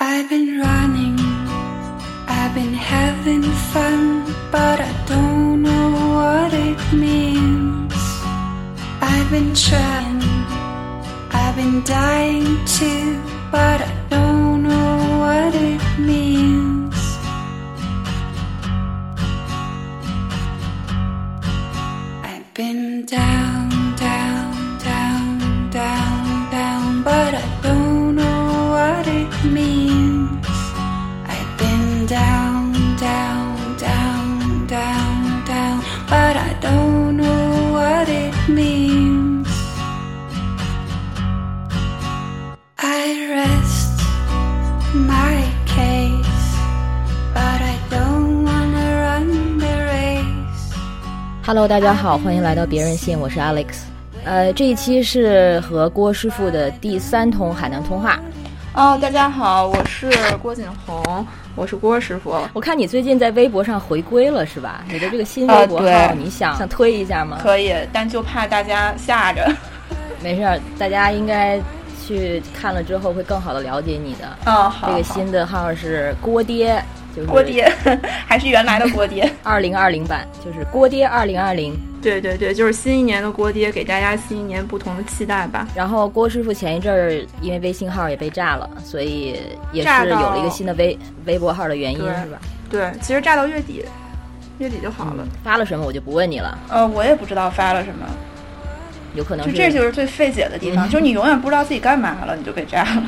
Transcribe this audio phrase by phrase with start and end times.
[0.00, 1.18] I've been running,
[2.28, 7.92] I've been having fun, but I don't know what it means.
[9.00, 10.22] I've been trying,
[11.32, 16.94] I've been dying too, but I don't know what it means.
[22.22, 23.47] I've been down,
[51.48, 53.68] Hello，大家好，欢迎来到别人信，我是 Alex。
[54.22, 58.20] 呃，这一期是和郭师傅的第三通海南通话。
[58.74, 60.10] 哦，大家好，我是
[60.42, 62.38] 郭锦红，我是郭师傅。
[62.52, 64.84] 我看你最近在微博上回归了，是吧？
[64.90, 67.38] 你的这个新呃微博号，对你想想推一下吗？
[67.40, 69.50] 可以，但就怕大家吓着。
[70.22, 71.58] 没事儿，大家应该
[72.06, 74.36] 去看了之后会更好的了解你的。
[74.44, 74.90] 嗯，好。
[74.90, 77.70] 这个新的号是郭爹，就是锅爹，
[78.26, 79.30] 还是原来的锅爹。
[79.42, 81.76] 二零二零版，就是锅爹二零二零。
[82.00, 85.66] 对对对，就是新一年的锅爹，给大家新一年不同的期待吧。
[85.74, 89.40] 然后郭师傅前一阵儿因为微信号也被炸了，所以
[89.72, 92.38] 也是有了一个新的微微博号的原因，是吧？
[92.70, 93.84] 对，其实炸到月底，
[94.58, 95.26] 月底就好了。
[95.42, 98.06] 发了什么我就不问你了，呃，我也不知道发了什么，
[99.16, 103.02] 有可能就是这就是最费解的地方，就是你永远不知道自己干嘛了，你就被炸了。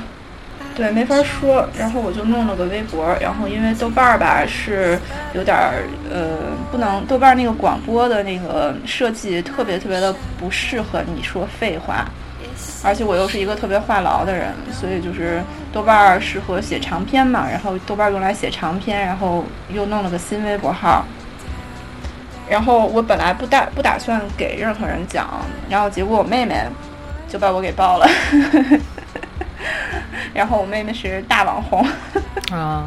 [0.81, 1.69] 对，没法说。
[1.79, 4.99] 然后我就弄了个微博，然后因为豆瓣儿吧是
[5.35, 12.07] 有点儿呃，不能豆瓣儿那个广播的那个设计特别特别的不适合你说废话，
[12.83, 21.05] 而且我又是一个特别话痨的人，所以就是豆瓣儿适合写长篇嘛，然后豆瓣儿用来写长篇，然后又弄了个新微博号。
[22.49, 25.29] 然后我本来不打不打算给任何人讲，
[25.69, 26.57] 然后结果我妹妹
[27.29, 28.09] 就把我给爆了。
[30.35, 31.87] 然后我妹妹是大网红，
[32.53, 32.85] 啊，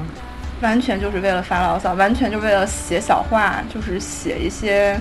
[0.62, 5.00] 完全就是为了发牢骚，完全就为了写小话，就是写一些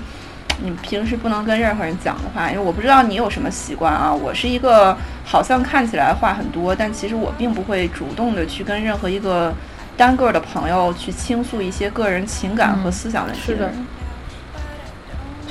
[0.63, 2.51] 你平时不能跟任何人讲的话。
[2.51, 9.55] 因为我不知道你有什么习惯啊，我是一个好像看起来话很多，但其实我并不会主动的去跟任何一个
[9.97, 13.41] 单个儿的朋友去倾诉一些个人情感和思想问题。
[13.41, 13.73] 是的。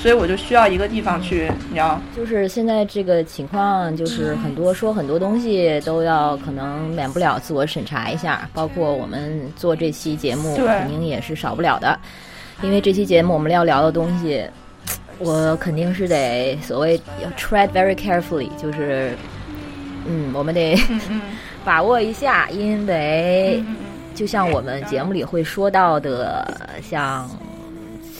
[0.01, 12.00] 所以我就需要一个地方去，你知道，就是现在这个情况，就是很多说很多东西都要可能免不了自我审查一下，包括我们做这期节目肯定也是少不了的，
[12.63, 14.44] 因为这期节目我们要聊的东西，
[15.19, 19.16] 我肯定是得所谓要 tread very carefully，就是
[20.07, 20.75] 嗯，我们得
[21.63, 23.63] 把握一下，因为
[24.16, 27.29] 就像我们节目里会说到的，像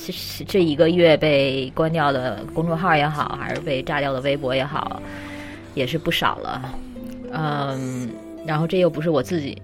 [0.06, 5.02] 这这一个月被关掉的公众号也好，还是被炸掉的微博也好，
[5.74, 6.62] 也是不少了。
[7.34, 8.10] 嗯，
[8.46, 9.62] 然后这又不是我自己，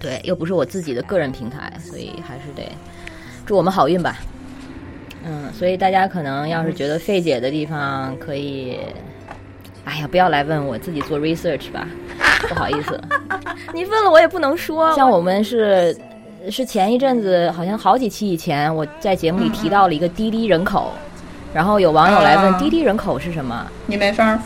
[0.00, 2.66] 对，又不是我自己的个人平台，所以还是得
[3.44, 4.16] 祝我们好运吧。
[5.24, 8.78] 嗯，所以大家可能要是觉得费解的地方，可以，
[9.84, 11.86] 哎呀，不要来问我，自己做 research 吧，
[12.48, 13.00] 不好意思，
[13.72, 14.92] 你问了我也不能说。
[14.96, 15.96] 像我们是
[16.50, 20.92] 是前一阵子，好像好几期以前，我在节目里提到了一个滴滴人口，
[21.54, 24.38] 然后有网友来问啊滴滴人口是什么，你没法儿，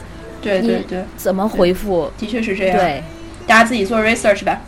[0.43, 2.11] 对对对，怎么回复？
[2.19, 3.03] 的确是这样。，对，
[3.47, 4.61] 大家自己做 research 吧。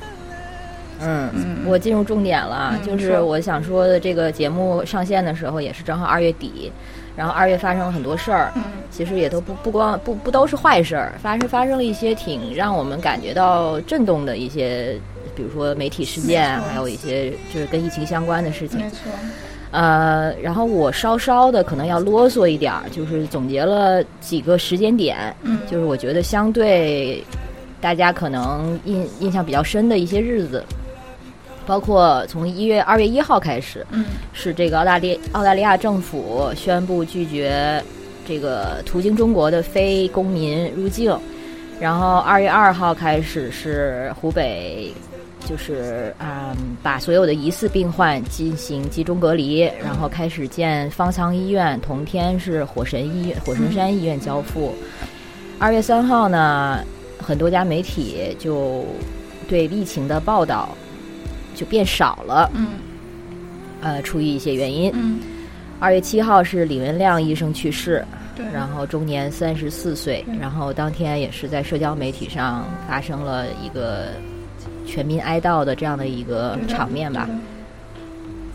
[1.00, 6.72] 嗯嗯我进入重点了，嗯就是我想说的这个节目上线的时候也是正好二月底，
[7.14, 14.98] 然后二月发生了很多事儿，嗯其实也都不不光不不都是坏事儿，发生发生了一些挺让我们感觉到震动的一些，
[15.38, 18.80] 比如说媒体事件还有一些就是跟疫情相关的事情。
[18.80, 19.08] 没错。
[19.70, 27.22] 呃，然后我稍稍的可能要啰嗦一点儿，就是总结了几个时间点，嗯就是我觉得相对
[27.80, 30.64] 大家可能印印象比较深的一些日子，
[31.66, 37.80] 包括从一月二月一号开始，嗯是这个澳大利澳大利亚政府宣布拒绝
[38.26, 41.14] 这个途经中国的非公民入境，
[41.78, 44.94] 然后二月二号开始是湖北。
[45.48, 51.80] 就是嗯，把所有的疑似病患进行集中隔离，然后开始建方舱医院。
[51.80, 54.74] 同天是火神医院、火神山医院交付。
[55.58, 56.84] 二月三号呢，
[57.18, 58.84] 很多家媒体就
[59.48, 60.68] 对疫情的报道
[61.54, 62.50] 就变少了。
[62.54, 62.66] 嗯
[63.80, 64.90] 呃，出于一些原因。
[64.94, 65.20] 嗯，
[65.80, 68.04] 二月七号是李文亮医生去世，
[68.36, 68.44] 对。
[68.52, 70.24] 然后终年三十四岁。
[70.40, 74.08] 然后当天也是在社交媒体上发生了一个
[74.88, 77.28] 全民哀悼的这样的一个场面吧。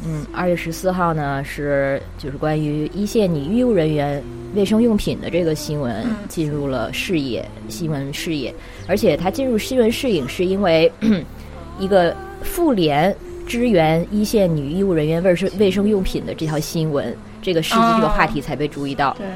[0.06, 4.22] 嗯，二月十四号呢是就是关于一线女医务人员
[4.56, 6.16] 卫生用品的这个新闻嗯。
[6.28, 8.54] 进入了视野，新闻视野，
[8.88, 10.92] 而且它进入新闻视野是因为
[11.80, 13.16] 一个妇联
[13.48, 19.16] 支援一线女医务人员卫生卫生用品的这条新闻，这个事迹、哦这个话题才被注意到。
[19.18, 19.28] 对，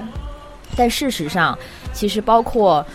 [0.75, 1.57] 但事实上，
[1.93, 2.85] 其实包括。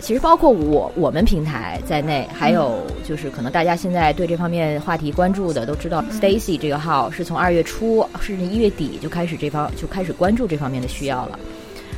[0.00, 11.38] 其实包括我我们平台在内，还有就是可能大家现在对这方面话题关注的都知道，Stacy 这个号是从二月初甚至一月底就开始这方就开始关注这方面的需要了。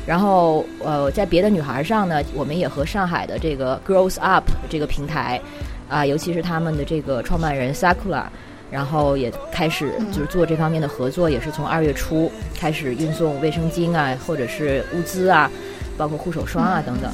[0.04, 5.40] 然后呃，在别的女孩上呢，我们也和上海的这个 Girls Up 这个平台
[5.88, 8.25] 啊、尤其是他们的这个创办人 Sakura，
[8.70, 15.50] 然后也开始就是做这方面的合作，也是从二月初开始运送卫生巾啊，或者是物资啊，
[15.98, 17.12] 包括护手霜啊等等。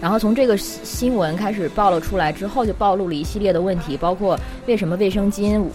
[0.00, 5.70] 然后从这个新新闻开始暴露出来之后，就暴露了一系列的问题，包括为什么卫生巾无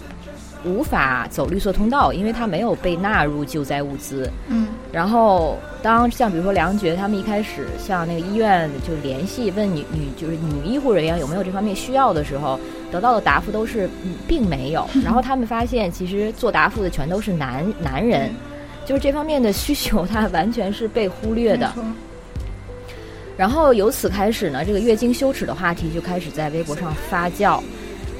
[0.64, 4.30] 无法走绿色通道，因为它没有被纳入救灾物资。
[4.48, 12.60] 嗯然后当像比如说梁爵他们一开始向那个医院就联系问女女就是女医护人员有没有这方面需要的时候，
[12.92, 14.86] 得到的答复都是嗯并没有。
[15.02, 18.30] 然后他们发现其实做答复的全都是男男人，
[18.84, 21.72] 就是这方面的需求它完全是被忽略的。
[23.42, 27.60] 然后由此开始呢，这个月经羞耻的话题就开始在微博上发酵。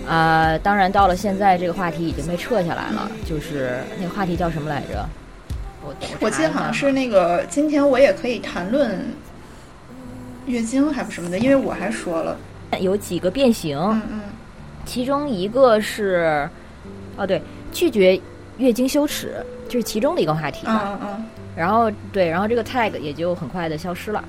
[0.05, 3.09] 啊、当然到了现在，这个话题已经被撤下来了。
[3.25, 5.09] 就是那个话题叫什么来着？
[5.85, 8.99] 我我记得好像是那个今天我也可以谈论
[10.47, 12.37] 月经还不什么的，因为我还说了，
[12.81, 14.21] 有几个变形，嗯嗯
[14.85, 16.51] 其中一个是，
[17.17, 17.41] 哦对，
[17.71, 18.21] 拒绝
[18.59, 19.37] 月经羞耻，
[19.69, 20.99] 这是其中的一个话题嗯吧。
[21.01, 21.25] 嗯嗯，
[21.55, 24.25] 然后对，然后这个 tag 也就很快的消失了。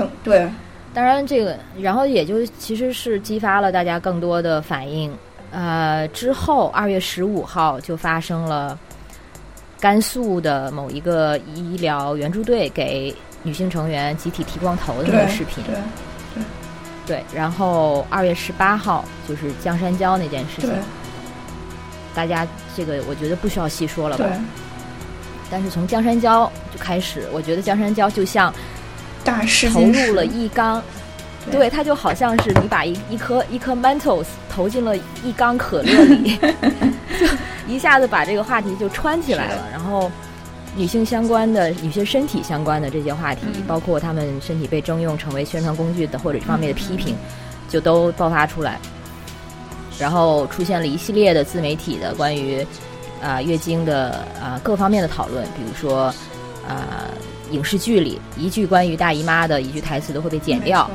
[0.00, 0.50] 可对，
[0.94, 5.12] 当然，这个然后也就其实是激发了大家更多的反应。
[5.52, 8.78] 呃，之后二月十五号就发生了
[9.80, 15.62] 甘肃的某一个医疗援助队给女性成员集体剃光头的那个视频。
[15.64, 16.44] 对
[17.06, 20.72] 对，然后二月十八号就是江山娇那件事情，
[22.14, 24.24] 大家这个我觉得不需要细说了吧。，
[25.50, 28.54] 但是从江山娇就开始，我觉得江山娇就像
[29.24, 30.82] 大师投入了一缸，
[31.50, 31.52] 对。
[31.52, 36.36] 对，它就好像是你把一一颗一颗 Mentos 投进了一缸可乐里，
[37.18, 37.26] 就
[37.66, 39.68] 一下子把这个话题就穿起来了。
[39.70, 40.10] 然后，
[40.76, 43.62] 女性相关的、女性身体相关的这些话题，嗯。
[43.66, 47.16] 包括她们身体被征用成为宣传工具的或者这方面的批评，
[47.68, 48.78] 就都爆发出来。
[49.98, 52.66] 然后出现了一系列的自媒体的关于
[53.22, 56.04] 啊、月经的啊、各方面的讨论，比如说
[56.66, 57.04] 啊、
[57.50, 60.90] 影视剧里一句关于大姨妈的一句台词都会被剪掉，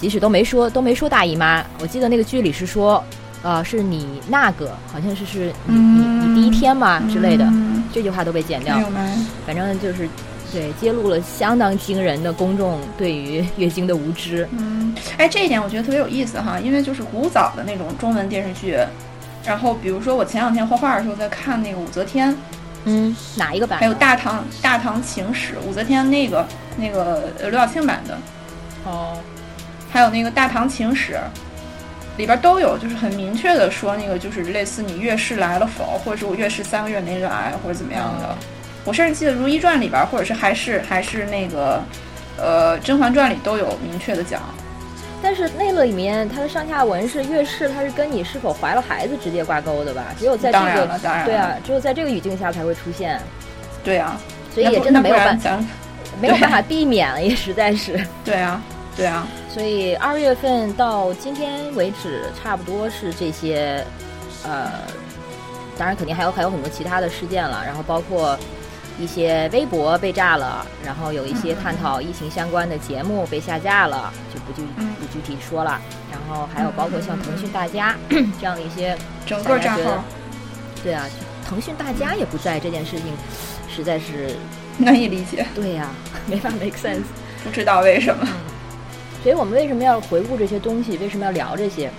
[0.00, 3.02] 即使都没说都没说大姨妈，我记得那个剧里是说，
[3.42, 7.70] 呃，是你那个好像是是你、你你第一天嘛之类的，嗯。
[7.92, 8.78] 这句话都被剪掉。
[8.78, 8.88] 了，
[9.44, 10.08] 反正就是
[10.52, 14.48] 对揭露了相当惊人的公众对于月经的无知。
[14.52, 18.78] 嗯，哎，这一点我觉得特别有意思哈，因为就是古早的那种中文电视剧，
[19.44, 22.32] 然后比如说我前两天画画的时候在看那个武则天，
[22.84, 23.92] 嗯，哪一个版还有？
[23.98, 26.46] 《大唐大唐情史》，武则天那个
[26.76, 28.18] 那个呃刘晓庆版的，
[28.84, 29.18] 哦，
[29.90, 31.12] 还有那个《大唐情史》，
[32.16, 38.34] 里边都有，就是很明确的说那个就是类似你月事来了否，或者是我月事三个月没来，或者怎么样的。
[38.84, 41.82] 我甚至记得《如懿传》里边，或者是还是还是那个
[42.38, 44.40] 呃《甄嬛传》里都有明确的讲。
[45.22, 50.06] 但是那个里面它的上下文是月事，它是跟你是否怀了孩子直接挂钩的吧？
[50.18, 53.20] 只有在这个对啊，只有在这个语境下才会出现，
[53.84, 54.18] 对啊，
[54.54, 55.58] 所以也真的没有办法
[56.20, 58.04] 没有办法避免了，也实在是。
[58.24, 58.62] 对啊，
[58.96, 63.84] 对啊，所以二月份到今天为止，差不多是这些，
[64.44, 64.70] 呃，
[65.78, 68.38] 当然肯定还有还有很多其他的事件了，然后包括
[69.00, 75.80] 一些微博被炸了，然后有一些探讨疫情相关的节目被下架了，就不具嗯不具体说了。
[76.10, 80.04] 然后还有包括像腾讯大家 这样的一些，整个账号
[80.84, 81.06] 对啊，
[81.48, 83.06] 腾讯大家也不在这件事情，
[83.74, 84.36] 实在是
[84.76, 85.88] 难以理解，对呀、
[86.28, 87.02] 没法 make sense。
[87.42, 88.26] 不知道为什么。
[89.22, 90.96] 所以我们为什么要回顾这些东西？
[90.98, 91.90] 为什么要聊这些？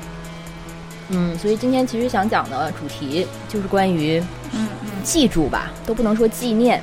[1.09, 4.19] 嗯，所以今天其实想讲的主题就是关于
[4.53, 4.67] 嗯嗯，
[5.01, 6.81] 记住吧，都不能说纪念，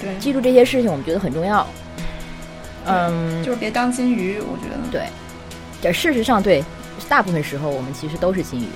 [0.00, 1.66] 对，记住这些事情，我们觉得很重要。
[2.86, 4.90] 嗯，就是别当金鱼，我觉得。
[4.90, 5.06] 对，
[5.80, 6.62] 这事实上对，
[7.08, 8.66] 大部分时候我们其实都是金鱼。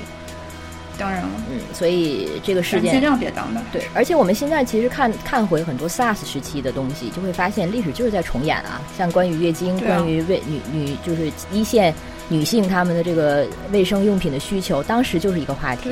[0.96, 3.00] 当然了，嗯，所以这个事件尽。
[3.00, 3.60] 量别当的。
[3.72, 8.80] 对，而且我们现在其实看看回很多 SARS 时期的东西，就会发现历史就是在重演啊。
[8.96, 11.94] 像关于月经，啊关于卫女女就是一线
[12.28, 15.90] 女性她们的这个卫生用品的需求，当时就是一个话题，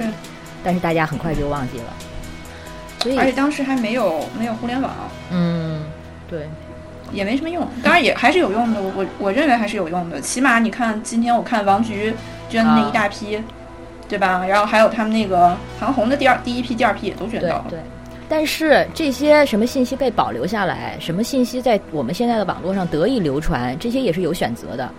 [0.65, 1.97] 但是大家很快就忘记了。
[3.07, 4.91] 所以而且当时还没有没有互联网，
[5.31, 5.83] 嗯，
[6.29, 6.49] 对，
[7.13, 7.67] 也没什么用。
[7.83, 10.21] 当然也还是有用的，我我我认为还是有用的。
[10.21, 12.15] 起码你看今天我看王菊
[12.49, 13.41] 捐的那一大批，
[14.09, 14.45] 对吧？
[14.47, 17.67] 然后还有他们那个韩红的第二第一批、第二批也都捐到了。
[17.69, 17.83] 对对。
[18.29, 24.91] 但是这些什么信息被保留下来，什么信息在我们现在的网络上得以流传，这些也是有选择的。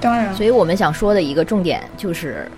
[0.00, 2.50] 当然，所以我们想说的一个重点就是，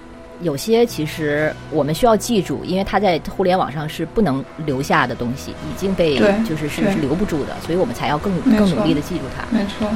[0.42, 9.44] 有些其实我们需要记住，因为它在互联网上是不能留下的东西，已经被就是是对是留不住的，所以我们才要更更努力的记住它。
[9.56, 9.88] 没错。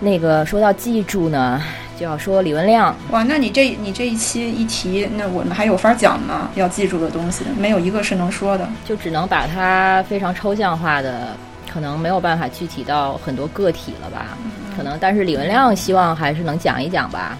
[0.00, 1.62] 那个说到记住呢，
[1.98, 6.50] 就要说李文亮，哇，那你这你这一期一提，那我们还有法讲吗？
[6.54, 8.66] 要记住的东西，没有一个是能说的。
[8.84, 11.36] 就只能把它非常抽象化的，
[11.70, 14.38] 可能没有办法具体到很多个体了吧？
[14.74, 17.36] 可能，但是李文亮希望还是能讲一讲吧。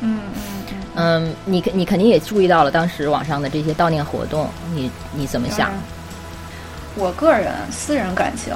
[0.00, 0.18] 嗯
[0.96, 5.70] 嗯你肯你肯定也注意到了当时网上的这些悼念活动，你你怎么想？
[6.96, 8.54] 我个人私人感情，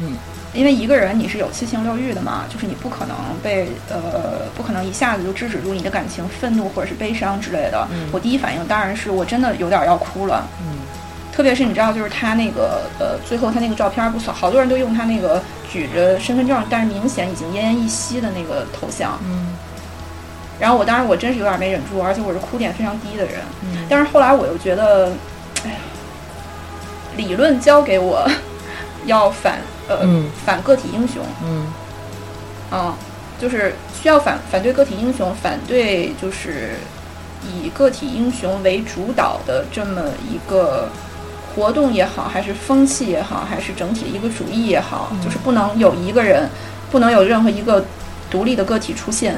[0.00, 0.16] 嗯，
[0.54, 7.88] 因为一个人你是有七情六欲的嘛，就是你不可能被呃，不可能一下子就制止住你的感情，愤怒或者是悲伤之类的。
[7.90, 10.46] 嗯我第一反应当然是我真的有点要哭了。
[10.60, 10.76] 嗯
[11.32, 19.18] 特别是你知道，就是他那个呃，最后他那个照片不少，好多人都用他那个举着身份证，但是明显已经奄奄一息的那个头像。
[19.24, 19.55] 嗯
[20.58, 23.34] 然后我当时我真是有点没忍住，而且我是哭点非常低的人。
[23.62, 25.12] 嗯但是后来我又觉得，
[25.64, 25.76] 哎呀，
[27.16, 28.28] 理论教给我
[29.06, 29.58] 要反
[29.88, 31.66] 呃、嗯反个体英雄嗯
[32.68, 32.96] 啊、
[33.40, 36.70] 就是需要反反对个体英雄，反对就是
[37.44, 40.88] 以个体英雄为主导的这么一个
[41.54, 46.48] 活动也好，还是风气也好，还是整体的一个主义也好，嗯就是不能有一个人，
[46.90, 47.84] 不能有任何一个
[48.28, 49.36] 独立的个体出现，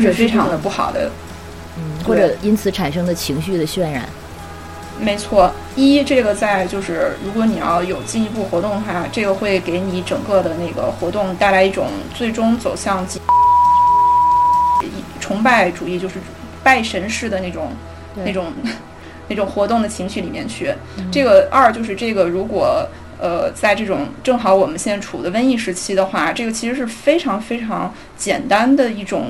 [0.00, 1.10] 是非常的不好的。
[1.76, 4.08] 嗯，或者因此产生的情绪的渲染。
[5.00, 13.20] 没错，一这个在就是，如果你要有进一步活动的话，这个会给你整个的那个活动带来一种最终走向极
[15.18, 16.16] 崇拜主义，就是
[16.62, 17.72] 拜神式的那种
[18.24, 18.52] 那种
[19.28, 20.72] 那种活动的情绪里面去。
[21.10, 22.86] 这个二就是这个，如果
[23.18, 29.26] 呃在这种正好我们现在处的瘟疫时期的话，这个其实是非常非常简单的一种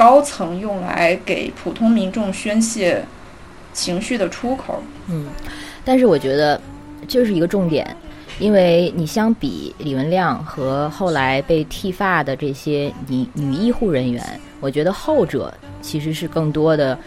[0.00, 3.04] 高层用来给普通民众宣泄
[3.74, 4.82] 情绪的出口。
[5.08, 5.26] 嗯，
[5.84, 6.58] 但是我觉得
[7.06, 7.94] 这是一个重点，
[8.38, 14.24] 因为你相比李文亮和后来被剃发的这些女女医护人员，
[14.58, 15.52] 我觉得后者
[15.82, 16.98] 其实是更多的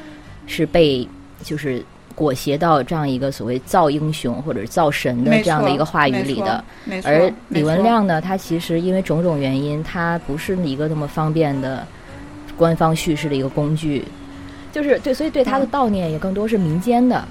[0.46, 1.08] 是被
[1.42, 1.84] 就是
[2.14, 6.64] 裹挟到这样一个所谓造英雄或者造神的这样的一个话语里的。
[7.04, 11.84] 而李文亮呢，他其实因为种种原因，他不是一个那么方便的
[12.58, 14.04] 官方叙事的一个工具，
[14.72, 17.26] 就是对，所以对他的嗯悼念也更多是民间的，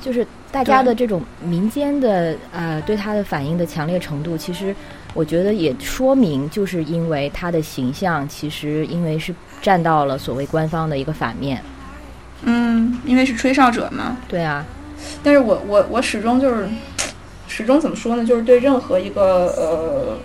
[0.00, 4.74] 就是大家的这种民间的呃对他的反应的强烈程度，其实
[5.14, 11.62] 我觉得也说明，就是因为他的形象其实因为是站到了所谓官方的一个反面，
[12.42, 14.16] 嗯，因为是吹哨者嘛。
[14.28, 14.64] 对啊，
[15.22, 16.68] 但是我我我始终就是
[17.48, 18.24] 始终怎么说呢？
[18.24, 20.18] 就是对任何一个呃，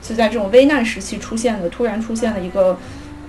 [0.00, 2.78] 就在这种危难时期出现的突然出现的一个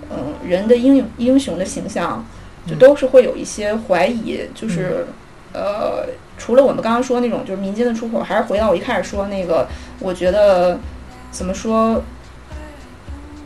[0.09, 2.25] 呃人的英勇英雄的形象，
[2.67, 5.05] 就都是会有一些怀疑，就是、
[5.53, 6.05] 呃，
[6.37, 9.67] 除了我们刚刚说那种就是民间的出口，还是回到我一开始说那个，
[9.99, 10.79] 我觉得
[11.31, 12.03] 怎么说？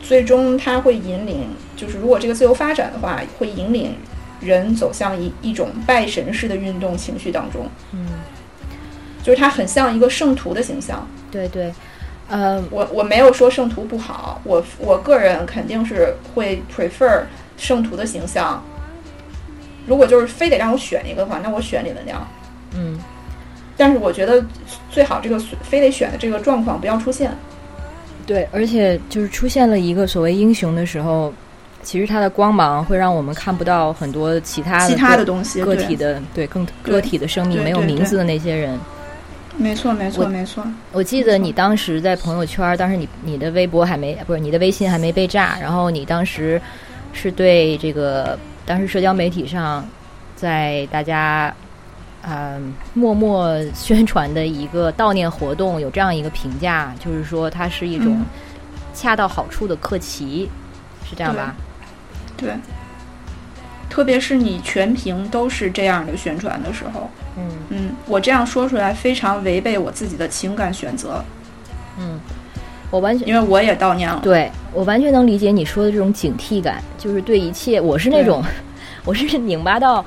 [0.05, 3.95] 最终，它会引领，就是如果这个自由发展的话，会引领
[4.41, 8.05] 人走向一一种拜神式的运动情绪当中，嗯，
[9.23, 11.07] 就是它很像一个圣徒的形象。
[11.31, 11.73] 对对，
[12.33, 17.21] 呃，我我没有说圣徒不好，我我个人肯定是会 prefer
[17.57, 18.59] 圣徒的形象。
[19.85, 22.27] 如果就是非得让我选一个的话，那我选李文亮。
[22.75, 22.99] 嗯。
[23.77, 24.43] 但是我觉得
[24.89, 27.31] 最好这个非得选的这个状况不要出现。
[28.25, 31.31] 对，而且就是出现了一个所谓英雄的时候，
[31.83, 38.79] 其实他的光芒会让我们看不到很多其他的其他的东西，个体的对更个体的生命没有名字的那些人。
[39.57, 40.65] 没错，没错，没错。
[40.91, 46.61] 我记得你当时在朋友圈，当时你你的微博还没不是你的微信还没被炸，然后你当时
[47.13, 49.87] 是对这个当时社交媒体上
[50.35, 51.53] 在大家
[52.25, 58.25] 嗯、默默宣传的一个悼念活动有这样一个评价，就是说它是一种嗯
[58.93, 60.49] 恰到好处的客旗，
[61.03, 61.53] 是这样吧？
[62.37, 62.53] 对，
[63.89, 71.23] 特别是你全屏都是这样的宣传的时候，嗯嗯，我这样说出来非常违背我自己的情感选择。
[71.99, 72.19] 嗯，
[72.89, 74.19] 我完全因为我也悼念了。
[74.23, 78.43] 对我完全能理解你说的这种警惕感，就是对一切，我是那种，
[79.05, 80.03] 我是拧巴到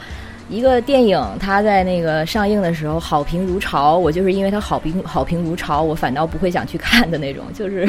[0.48, 7.44] 一个电影，它在那个上映的时候好评如潮，我就是因为它好评好评如潮，我反倒不会想去看的那种。
[7.52, 7.86] 就是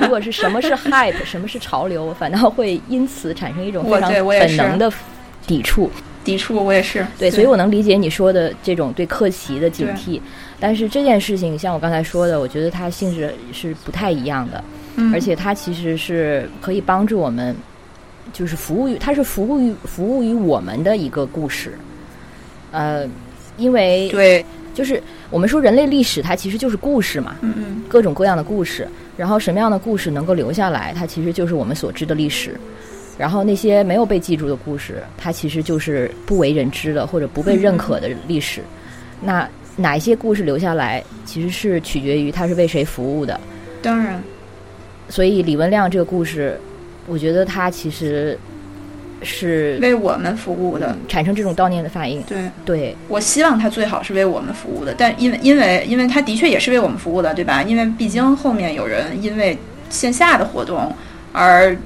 [0.00, 4.92] 如果是什么是 hype， 什么是潮流，我反倒会因此产生一种非常本能的
[5.46, 5.90] 抵触。
[6.24, 7.06] 抵触我也是。
[7.18, 10.20] 对，所以我能理解你说的这种对客奇的警惕，
[10.60, 14.62] 但是这件事情像我刚才说的，我觉得它性质是不太一样的，
[14.96, 17.56] 嗯而且它其实是可以帮助我们，
[18.32, 21.76] 就是服务于它是服务于服务于我们的一个故事，
[22.70, 23.06] 呃，
[23.56, 24.44] 因为对，
[24.74, 32.58] 就是我们说人类历史它其实就是故事嘛，嗯嗯，各种各样的故事，然后什么样的故事能够留下来，它其实就是我们所知的历史。
[33.18, 38.62] 然后那些没有被记住的故事，它其实就是不为人知的或者不被认可的历史。
[39.20, 43.40] 那哪一些故事留下来，其实是取决于它是为谁服务的。
[43.82, 44.22] 当然，
[45.08, 46.60] 所以李文亮这个故事，
[47.08, 48.38] 我觉得他其实
[49.22, 50.94] 是为我们服务的。
[51.08, 52.22] 产生这种悼念的反应。
[52.22, 57.62] 对，对，我希望他最好是为我们服务的，但因为因为因为他的确也是为我们服务的，对吧？
[57.62, 59.58] 因为毕竟后面有人因为
[59.90, 60.94] 线下的活动
[61.32, 61.76] 而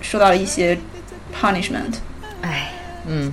[0.00, 0.76] 受到了一些
[1.38, 1.94] punishment，
[2.40, 2.72] 哎，
[3.06, 3.32] 嗯，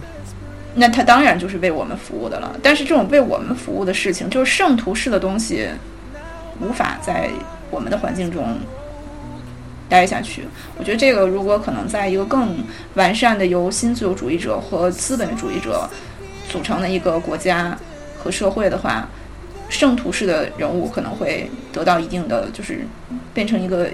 [0.75, 2.55] 那他当然就是为我们服务的了。
[2.61, 5.67] 但是这种为我们服务的事情，就是圣徒式的东西，
[6.59, 7.29] 无法在
[7.71, 8.43] 我们的环境中
[9.93, 10.43] 待下去。
[10.75, 12.57] 我觉得这个如果可能在一个更
[12.95, 15.87] 完善的由新自由主义者和资本主义者
[16.49, 17.77] 组成的一个国家
[18.17, 19.07] 和社会的话，
[19.69, 22.87] 圣徒式的人物可能会得到一定的，就是
[23.35, 23.87] 变成一个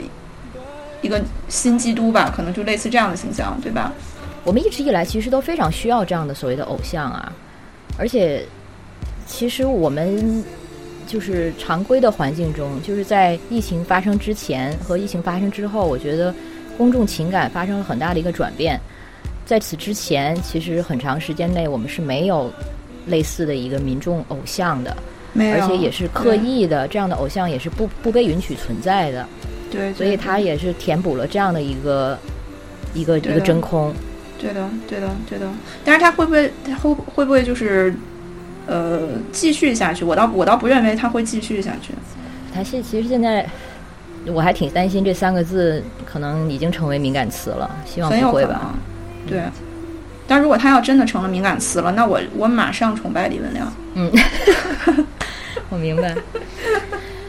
[1.01, 3.91] 一个新基督吧，可能就类似这样的形象，对吧？
[4.46, 7.29] 我们一直以来其实都非常需要这样的所谓的偶像啊，
[7.98, 8.46] 而且
[9.27, 10.41] 其实我们
[11.10, 16.34] 就是常规的环境中，就是在疫情发生之前和疫情发生之后，我觉得
[16.78, 18.80] 公众情感发生了很大的一个转变。
[19.44, 22.54] 在此之前，其实很长时间内我们是没有
[23.08, 24.95] 类似的一个民众偶像的，
[25.34, 29.28] 没，而且也是刻意的，这样的偶像也是不不被允许存在的，
[29.72, 32.15] 对，对所以它也是填补了这样的一个
[32.93, 33.91] 一个一个真空。
[34.39, 35.50] 对的，对的，对的。
[35.84, 37.93] 但是他会不会，他会会不会就是，
[38.69, 38.99] 呃，
[39.32, 40.05] 继续下去？
[40.05, 41.91] 我倒我倒不认为他会继续下去。
[42.53, 43.43] 他现其实现在，
[44.27, 48.75] 我还挺担心这三个字可能已经成为敏感词了，希望不会吧？。
[49.27, 49.41] 对。
[50.27, 53.73] 但如果他要真的成了敏感词了，那我我马上崇拜李文亮。
[53.95, 54.12] 嗯，
[55.69, 56.15] 我明白。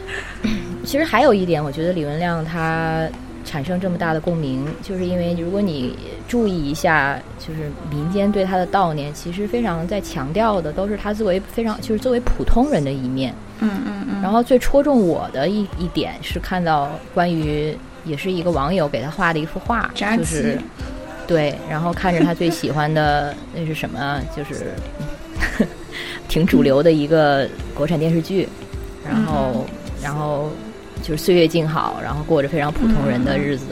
[0.85, 3.07] 其实还有一点，我觉得李文亮他
[3.43, 13.33] 产生这么大的共鸣，就是因为如果你注意一下，就是民间对他的悼念，其实非常在强调的都是他作为非常就是作为普通人的一面。
[13.59, 14.21] 嗯嗯嗯。
[14.21, 20.57] 然后最戳中我的一一点是看到关于也是一个网友给他画的一幅画，就是
[21.27, 24.73] 对，然后看着他最喜欢的那是什么，就是
[26.27, 28.47] 挺主流的一个国产电视剧，
[29.07, 29.65] 然后
[30.01, 30.49] 然后
[31.01, 33.65] 就是岁月静好，然后过着非常普通人的日子，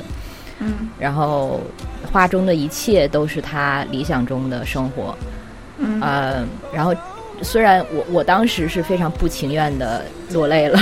[0.59, 1.61] 嗯然后
[2.11, 5.15] 画中的一切都是他理想中的生活，
[5.77, 6.93] 嗯呃，然后
[7.41, 10.79] 虽然我我当时是非常不情愿的落泪了。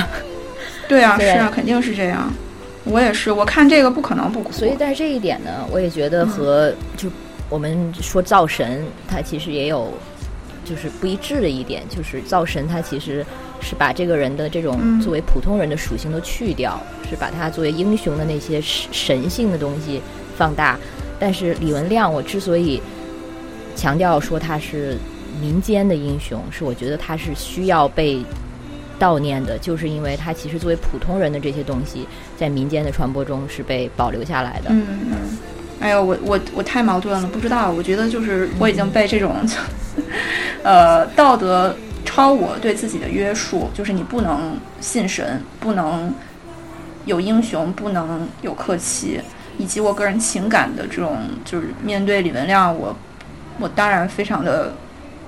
[0.87, 2.31] 对啊，是啊，肯定是这样。
[2.85, 4.53] 我也是，我看这个不可能不哭。
[4.53, 7.09] 所以在这一点呢，我也觉得和、就
[7.49, 9.91] 我们说造神，它其实也有
[10.63, 13.25] 就是不一致的一点，就是造神它其实
[13.61, 20.01] 是把这个人的这种嗯作为普通人的属性都去掉，是把他作为英雄的那些神神性的东西
[20.37, 20.77] 放大。
[21.19, 22.81] 但是李文亮，我之所以
[23.75, 24.95] 强调说他是
[25.41, 28.23] 民间的英雄，是我觉得他是需要被
[28.99, 34.69] 悼念的，就是因为他其实作为普通人的这些东西，在民间的传播中是被保留下来的。
[34.69, 35.37] 嗯嗯。
[35.79, 37.69] 哎呦，我我我太矛盾了，不知道。
[37.71, 39.35] 我觉得就是我已经被这种，
[40.63, 41.75] 呃，道德
[42.17, 46.11] 超我对自己的约束，就是你不能信神，不能
[47.05, 49.21] 有英雄，不能有客气，
[49.59, 52.97] 以及我个人情感的这种，就是面对李文亮，我
[53.59, 54.73] 我当然非常的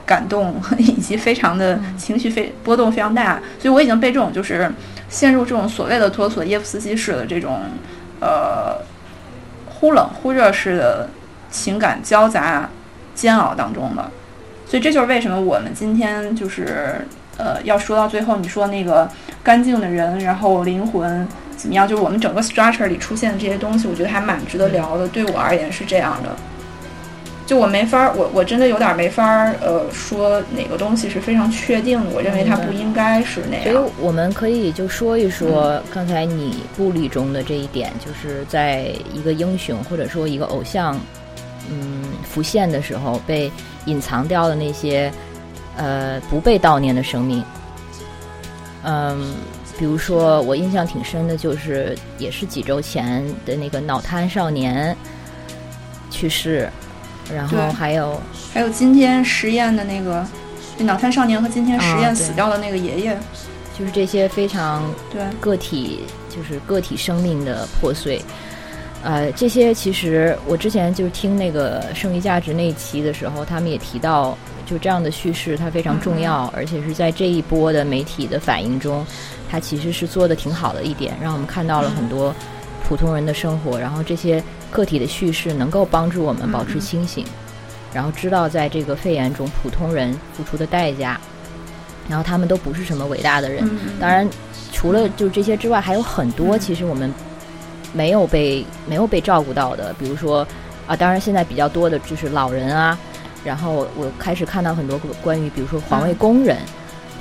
[0.03, 4.73] 感动， 以及非常的情绪非波动非常大，所以我已经被这种就是
[5.09, 7.59] 陷入这种所谓的托索耶夫斯基式的这种
[8.19, 8.75] 呃
[9.67, 11.07] 忽冷忽热式的
[11.51, 12.67] 情感交杂
[13.13, 14.11] 煎熬当中了。
[14.69, 17.01] 所以这就是为什么我们今天就是
[17.37, 19.09] 呃要说到最后，你说那个
[19.43, 21.27] 干净的人，然后灵魂
[21.57, 25.07] 怎么样，就是我们整个 structure 里出现的这些东西，我觉得还蛮值得聊的。
[25.07, 26.29] 对我而言是这样的。
[27.47, 31.99] 就我没法儿，我我真的有点没法儿，呃，说哪个东西是非常确定。
[32.13, 33.91] 我认为它不应该是那样所以。
[33.99, 40.95] 我们可以就说一说刚才你布里中的这一点，就是在一个英雄或者说一个偶像，
[41.71, 43.51] 嗯，浮现的时候被
[43.89, 45.11] 隐藏掉的那些
[45.75, 47.43] 呃不被悼念的生命。
[48.83, 49.33] 嗯，
[49.77, 54.95] 比如说我印象挺深的，就是也是几周前的那个脑瘫少年
[56.09, 56.69] 去世，
[57.33, 58.21] 然后还有
[58.53, 60.25] 还有今天实验的那个
[60.77, 63.17] 那脑瘫少年和今天实验死掉的那个爷爷，
[63.77, 68.21] 就是这些非常对，个体就是个体生命的破碎。
[69.01, 79.05] 呃，这些其实我之前就是听那个剩余价值那一期的时候，他们也提到，就这样的叙事它非常重要，而且是在这一波的媒体的反应中，
[79.49, 82.35] 它其实是做的挺好的一点，让我们看到了很多
[82.83, 87.25] 普通人的生活，然后这些个体的叙事能够帮助我们保持清醒，
[87.93, 91.17] 然后知道在这个肺炎中普通人付出的代价，
[92.09, 94.29] 然后他们都不是什么伟大的人，嗯，当然，
[94.73, 97.13] 除了就这些之外，还有很多其实我们
[97.93, 100.45] 没有被没有被照顾到的，比如说
[100.87, 102.97] 啊，当然现在比较多的就是老人啊，
[103.43, 106.57] 然后我开始看到很多关于比如说环卫工人，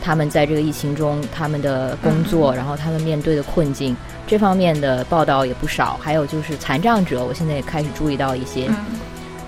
[0.03, 8.77] 他们在这个疫情中他们的工作，然后他们面对的困境这方面的报道也不少，还有就是残障者，我现在也开始注意到一些，嗯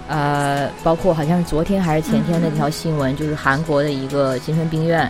[0.09, 5.09] 呃，包括好像是昨天还是前天那条新闻，就是韩国的一个精神病院，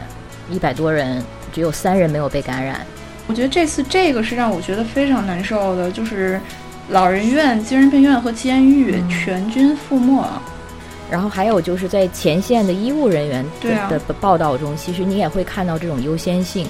[0.51, 2.85] 一百多人，只有三人没有被感染。
[3.27, 6.41] 我觉得这次这个是让我觉得非常难受的，就是
[6.89, 10.25] 老人院、精神病院和监狱嗯全军覆没。
[11.11, 16.67] 然后还有就是在前线的医务人员的、啊的报道中，其实你也会看到这种优先性。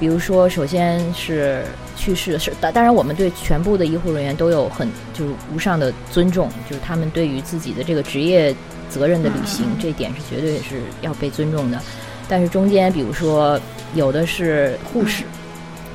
[0.00, 1.64] 比如说，首先是
[1.96, 8.54] 去世是当当然，我们对全部的医护人员都有很就是无上的尊重，就是他们对于自己的这个职业
[8.88, 11.80] 责任的履行，嗯这一点是绝对是要被尊重的。
[12.28, 13.60] 但是中间，比如说
[13.94, 15.24] 有的是护士，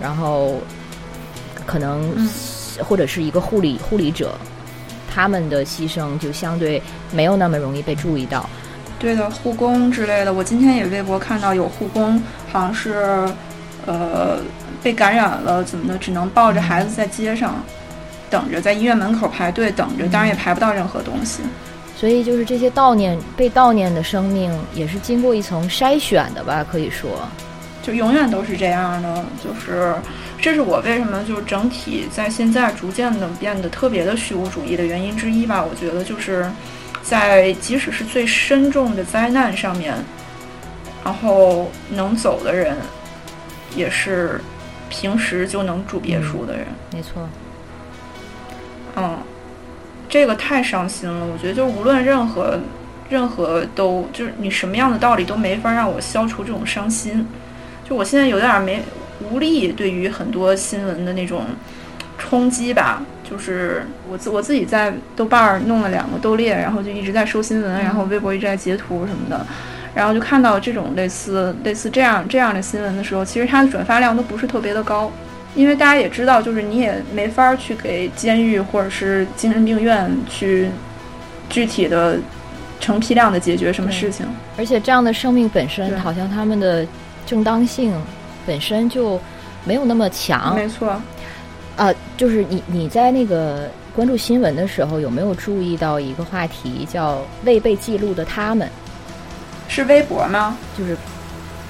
[0.03, 0.59] 然后
[1.65, 2.29] 可能嗯
[2.83, 4.35] 或者是一个护理护理者，
[5.09, 8.49] 他们的牺牲就相对没有那么容易被注意到。
[8.99, 13.27] 对的，护工之类的，我今天也微博看到有护工好像是，
[13.85, 14.39] 呃，
[14.81, 17.63] 被感染了，怎么的，只能抱着孩子在街上
[18.29, 21.41] 等着，在医院门口排队等着，当然也排不到任何东西。
[21.95, 27.09] 所以就是这些悼念被悼念的生命，也是经过一层筛选的吧，可以说。
[27.83, 29.93] 就永远都是这样的，就是
[30.39, 35.61] 这是我为什么就是整体在现在逐渐的变得特别的虚无主义的原因之一吧。
[35.61, 36.49] 我觉得就是
[37.03, 39.93] 在即使是最深重的灾难上面，
[41.03, 42.77] 然后能走的人，
[43.75, 44.39] 也是
[44.89, 46.65] 平时就能住别墅的人。
[46.93, 47.27] 没错，
[48.95, 49.17] 嗯，
[50.07, 51.25] 这个太伤心了。
[51.25, 52.57] 我觉得就无论任何
[53.09, 57.27] 任何都就是你什么样的道理都没法让我消除这种伤心。
[57.87, 58.81] 就我现在有点儿没
[59.29, 61.43] 无力，对于很多新闻的那种
[62.17, 63.01] 冲击吧。
[63.29, 69.45] 就是我自我自己在豆瓣儿弄了两个豆列，然后就一直在收新闻，然后微博一直在截图什么的，
[69.95, 75.11] 然后就看到这种类似类似这样这样的新闻的时候，其实它的转发量都不是特别的高。
[75.55, 80.69] 因为大家也知道，就是你也没法儿去给监狱或者是精神病院去
[81.49, 82.17] 具体的
[82.79, 84.25] 成批量的解决什么事情。
[84.57, 86.85] 而且这样的生命本身，好像他们的
[87.25, 87.93] 正当性
[88.45, 89.19] 本身就
[89.65, 90.55] 没有那么强。
[90.55, 91.01] 没错，
[91.75, 98.69] 呃，就是你你在那个关注新闻的时候，有没有注意到一个话题叫未被记录的他们？
[99.67, 100.57] 是微博吗？
[100.77, 100.95] 就是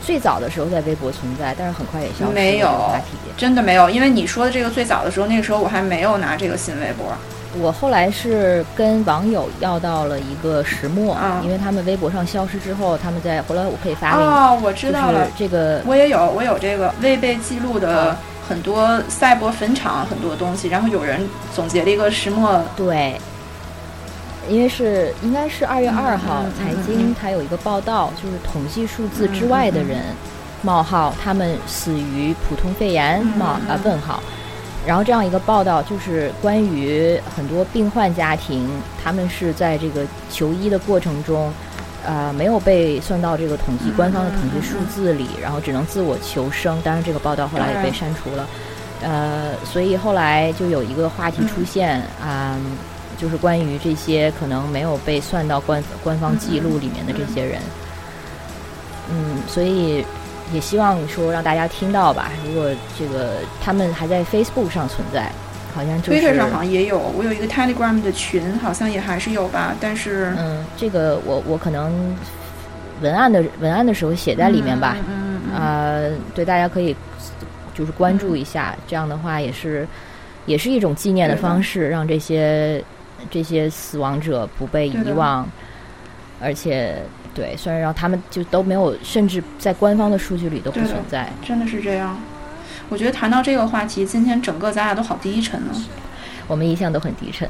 [0.01, 3.17] 最早的时候在微博存在，但是很快也消失没有话题。
[3.37, 7.05] 真的没有，因为你说的这个最早的时候，那个时候我还没有拿这个新微博。
[7.59, 11.41] 我后来是跟网友要到了一个石墨，啊。
[11.43, 23.19] 因为他们微博上消失之后，他们在回来我可以发给你，哦，我知道了，这个我也有，我有这个未被记录的很多赛博坟场很多东西，然后有人总结了一个石墨，对，
[24.49, 29.99] 因为是应该是二月二号财嗯经它有一个报道，就是统计数字之外的人，
[30.61, 34.21] 冒号他们死于普通肺炎嗯冒嗯啊问号。
[34.85, 38.69] 然后这样一个报道，就是关于很多病患家庭，
[39.03, 41.51] 他们是在这个求医的过程中，
[42.05, 46.81] 呃，没有被算到这个统计嗯官方的统计数字里，然后只能自我求生。
[46.83, 48.47] 当然，这个报道后来也被删除了。
[49.01, 52.57] 呃，所以后来就有一个话题出现啊、
[53.17, 57.59] 就是关于这些可能没有被算到官官方记录里面的这些人。
[59.09, 60.05] 嗯，所以
[60.51, 62.31] 也希望说让大家听到吧。
[62.45, 65.31] 如果这个他们还在 Facebook 上存在，
[65.73, 69.75] 好像就是 Twitter 上好像也有，我有一个 Telegram 的群，好像也还是有吧。
[69.79, 72.15] 但是，嗯，这个我我可能
[73.01, 74.97] 文案的文案的时候写在里面吧。
[75.07, 76.01] 嗯嗯啊、
[76.33, 76.95] 对，大家可以
[77.75, 79.87] 就是关注一下，这样的话也是
[80.45, 82.83] 也是一种纪念的方式，让这些
[83.29, 85.47] 这些死亡者不被遗忘，
[86.41, 87.03] 而且
[87.33, 91.29] 对，虽然让他们就都没有，甚至在官方的数据里都不存在。
[91.45, 92.17] 真的是这样。
[92.89, 95.73] 我觉得谈到这个话题，今天整个咱俩都好低沉呢。
[96.47, 97.49] 我们一向都很低沉。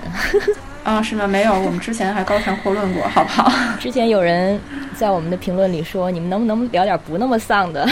[0.84, 1.28] 啊，是吗？
[1.28, 3.52] 没有，我们之前还高谈阔论过，好不好？
[3.80, 4.60] 之前有人
[4.96, 7.90] 在我们的评论里说：“你们能不能聊点不那么丧的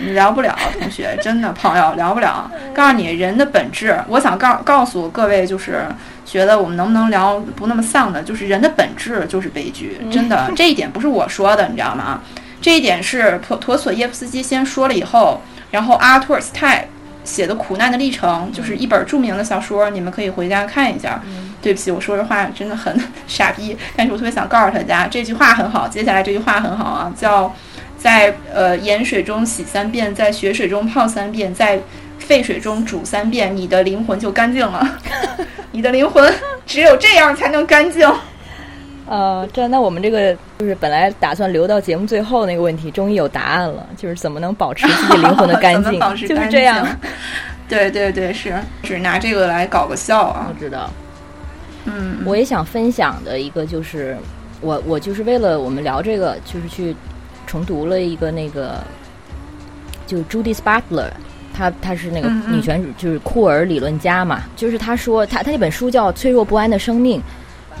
[0.00, 2.50] 聊不了，同学， 真的朋友聊不了。
[2.74, 5.84] 告诉你，人的本质，我想告告诉各位，就是
[6.24, 12.20] 觉得我们能不能聊不那么丧的，就是人的本质就是悲剧，真的，这一点不是我说的，你知道吗？
[12.60, 16.88] 这一点是陀陀索耶夫斯基先说了以后，然后阿托尔斯泰
[17.22, 21.22] 写的《苦难的历程》，就是一本著名的小说，你们可以回家看一下。
[21.60, 27.52] 对不起，我说这话真的很 傻逼，但是我特别想告诉大家，这句话很好，接下来这句话很好啊，叫
[27.98, 31.78] 在呃盐水中洗三遍，在血水中泡三遍，在
[32.18, 34.98] 沸水中煮三遍，你的灵魂就干净了。
[35.72, 36.32] 你的灵魂
[36.64, 38.10] 只有这样才能干净。？”
[39.10, 46.86] 呃，这那我们这个就是本来打算留到节目最后那个问题，终于有答案了，就是怎么能保持自己灵魂的干净 保持，就是这样。
[47.66, 50.60] 对对对，是只拿这个来搞个笑啊我。
[50.60, 50.90] 知道。
[51.86, 54.14] 嗯，我也想分享的一个就是，
[54.60, 56.94] 我我就是为了我们聊这个，就是去
[57.48, 58.84] 重读了一个那个，
[60.06, 61.10] 就 Judith Butler，
[61.52, 67.18] 她她是那个女权主就是库尔理论家嘛，就是她说她她那本书叫《脆弱不安的生命》。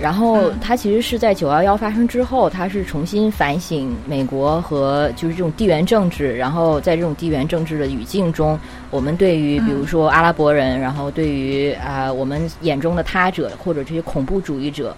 [0.00, 0.58] 然后嗯。
[0.60, 8.58] 她其实是在九幺幺发生之后，她是重新反省美国和就是这种地缘政治，然后在这种地缘政治的语境中，
[8.90, 14.96] 我们对于比如说阿拉伯人，然后对于啊、我们眼中的他者或者这些恐怖主义者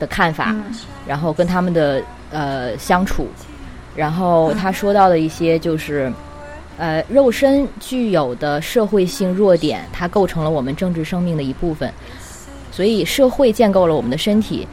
[0.00, 0.64] 的看法，嗯。
[1.06, 2.02] 然后跟他们的
[2.32, 3.28] 呃相处，
[4.00, 6.10] 然后他说到的一些就是。
[6.82, 11.92] 呃，肉身具有的社会性弱点，它构成了我们政治生命的一部分。
[12.72, 14.66] 所以，社会建构了我们的身体，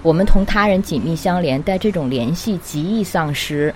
[0.00, 3.74] 我们同他人紧密相连，但这种联系极易丧失，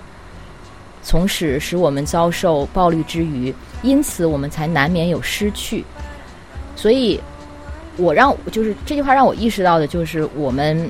[1.03, 3.53] 从此使我们遭受暴力之余，
[3.83, 5.83] 因此我们才难免有失去。
[6.77, 7.19] 所以，
[7.97, 10.89] 我让就是这句话让我意识到的就是，我们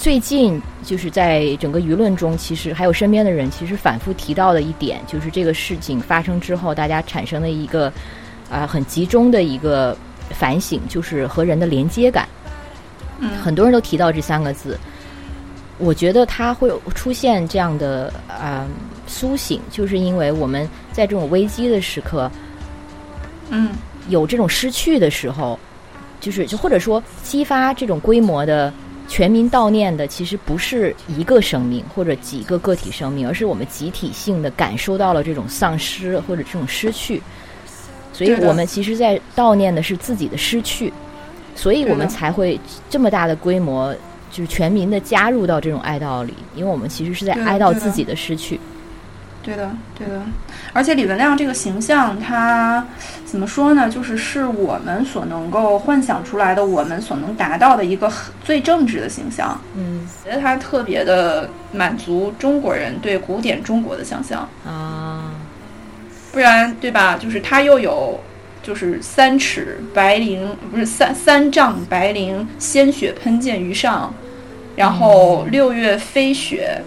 [0.00, 7.92] 最近就是在整个舆论中，其实还有身边的人，其实反复提到的一点，就是这个事情发生之后，大家产生的一个
[8.50, 9.94] 啊、很集中的一个
[10.30, 12.26] 反省，就是和人的连接感。
[13.18, 14.78] 嗯很多人都提到这三个字。
[15.76, 18.66] 我觉得它会有出现这样的啊、
[19.06, 22.30] 苏醒，就是因为我们在这种危机的时刻，
[23.50, 23.72] 嗯
[24.08, 25.58] 有这种失去的时候，
[26.20, 28.72] 就是就或者说激发这种规模的
[29.10, 37.20] 全民悼念的，其实不是一个生命或者几个个体生命，而是我们集体性的感受到了这种丧失或者这种失去。
[38.12, 40.92] 所以我们其实，在悼念的是自己的失去，
[41.56, 43.92] 所以我们才会这么大的规模，
[44.30, 48.60] 就是全民的加入到这种哀悼里，因为我们其实是在哀悼自己的失去。
[49.42, 50.22] 对的，对的，
[50.72, 52.86] 而且李文亮这个形象，他
[53.30, 53.88] 怎么说呢？
[53.88, 59.60] 就是是我们所能够幻想出来的，我们所能达到的一个很最正直的形象。
[59.76, 65.32] 嗯觉得他特别的满足中国人对古典中国的想象，啊，
[66.32, 67.16] 不然对吧？
[67.16, 68.18] 就是他又有。
[68.62, 74.12] 就是三尺白绫，不是三三丈白绫，鲜血喷溅于上，
[74.76, 76.82] 然后六月飞雪，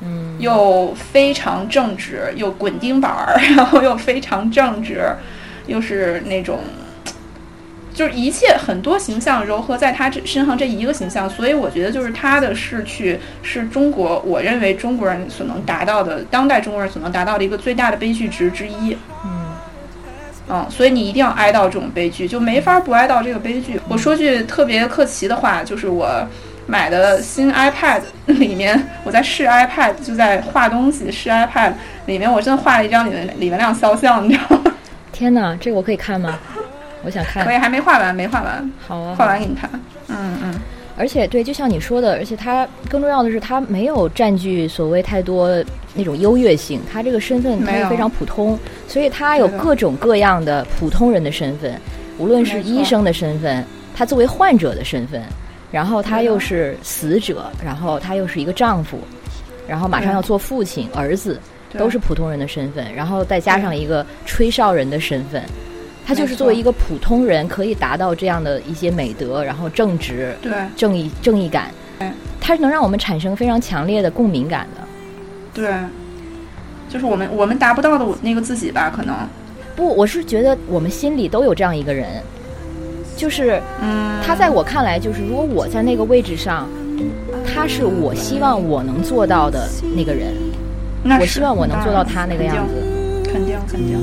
[0.00, 5.04] 嗯又非常正直，又滚钉板儿， 然后又非常正直，
[5.66, 6.60] 又是那种，
[7.92, 18.96] 就是一切很多形象糅合在他这身上这一个形象，所以我觉得就是他的逝去是中国，我认为中国人所能达到的，当代中国人所能达到的一个最大的悲剧值之一。
[19.24, 19.30] 嗯
[20.52, 23.80] 嗯，所以你一定要哀悼这种悲剧，就没法不哀悼这个悲剧。
[23.86, 26.26] 我说句特别客气的话，就是我
[26.66, 31.74] 买的新 iPad 里面，我在试 iPad，就在画东西试 iPad
[32.06, 34.69] 里面，我真的画了一张李文李文亮肖像，你知道吗？
[35.20, 36.38] 天哪，这个我可以看吗？
[37.04, 37.44] 我想看。
[37.44, 37.52] 可。
[37.52, 39.68] 以，还没画完，没画完，好啊，画完给你看。
[40.08, 40.54] 嗯嗯，
[40.96, 51.78] 而且对，就像你说的，而且他更重要的是，他没有占据所谓太多那种优越性，他这个身份他是非常普通，所以他有各种各样的普通人的身份，
[52.16, 53.62] 无论是医生的身份，
[53.94, 55.22] 他作为患者的身份，
[55.70, 58.98] 然后他又是死者，然后他又是一个丈夫，
[59.68, 61.40] 然后马上要做父亲、儿子，对
[61.78, 65.42] 都是普通人的身份，然后再加上一个吹哨人的身份，
[66.06, 70.52] 他就是作为一个普通人可以达到这样的一些美德，然后正直、对。
[70.76, 71.70] 正义、正义感，
[72.40, 74.82] 他是能让我们产生非常强烈的共鸣感的。
[75.52, 75.72] 对，
[76.88, 79.14] 就是我们我们达不到的那个自己吧，可能。
[79.76, 82.06] 不，我是觉得我们心里都有这样一个人，
[83.16, 86.68] 就是嗯，他在我看来，就是如果我在那个位置上，
[87.46, 90.34] 他是我希望我能做到的那个人，
[91.02, 92.74] 我希望我能做到他那个样子，
[93.24, 93.98] 肯定肯定。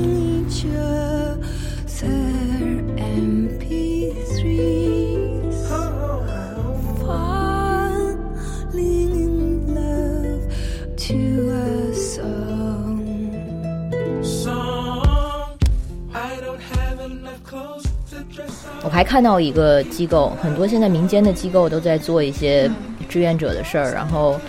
[18.84, 22.70] 我还看到一个机构，很多现在民间的机构都在做一些
[23.08, 24.40] 志愿者的事儿，然后。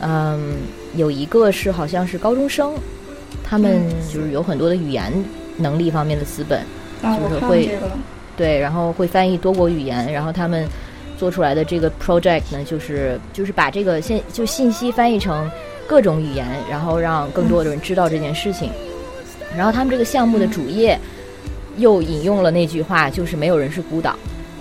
[0.00, 0.56] 嗯，
[0.96, 2.74] 有一个是好像是高中生，
[3.44, 3.82] 他们
[4.12, 5.12] 就是有很多的语言
[5.56, 6.64] 能力方面的资本，
[7.02, 7.92] 就是会看这个，
[8.36, 10.66] 对，然后会翻译多国语言，然后他们
[11.18, 15.50] 做出来的这个 project 呢，就是就是把这个信就信息翻译成
[15.86, 18.70] 各种语言，然后让更多的人知道这件事情。
[19.54, 20.98] 然后他们这个项目的主页
[21.76, 24.16] 又引用了那句话，就是没有人是孤岛，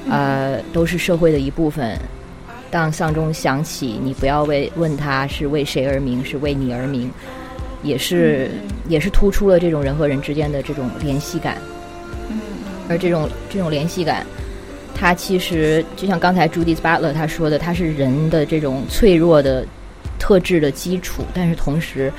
[0.09, 1.97] 呃，都是社会的一部分。
[2.71, 7.11] 当丧钟响起，你不要为问他是为谁而鸣，是为你而鸣，
[7.83, 8.51] 也是、
[8.87, 11.57] 也是突出了这种人和人之间的这种联系感。
[12.87, 14.25] 而这种这种联系感，
[14.95, 19.65] 它其实就像刚才 Judith Butler 他说的，它是人的这种脆弱的
[20.17, 22.11] 特质的基础，但是同时，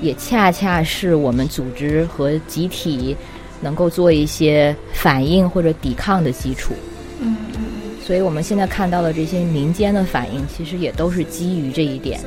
[0.00, 3.16] 也恰恰是我们组织和集体
[3.60, 6.74] 能够做一些反应或者抵抗的基础。
[8.10, 12.18] 所以我们现在看到的这些民间的反应，其实也都是基于这一点，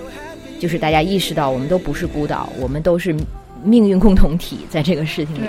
[0.58, 3.14] 就是大家意识到我们都不是孤岛，我们都是
[3.66, 5.42] 命运共同体，在这个事情里。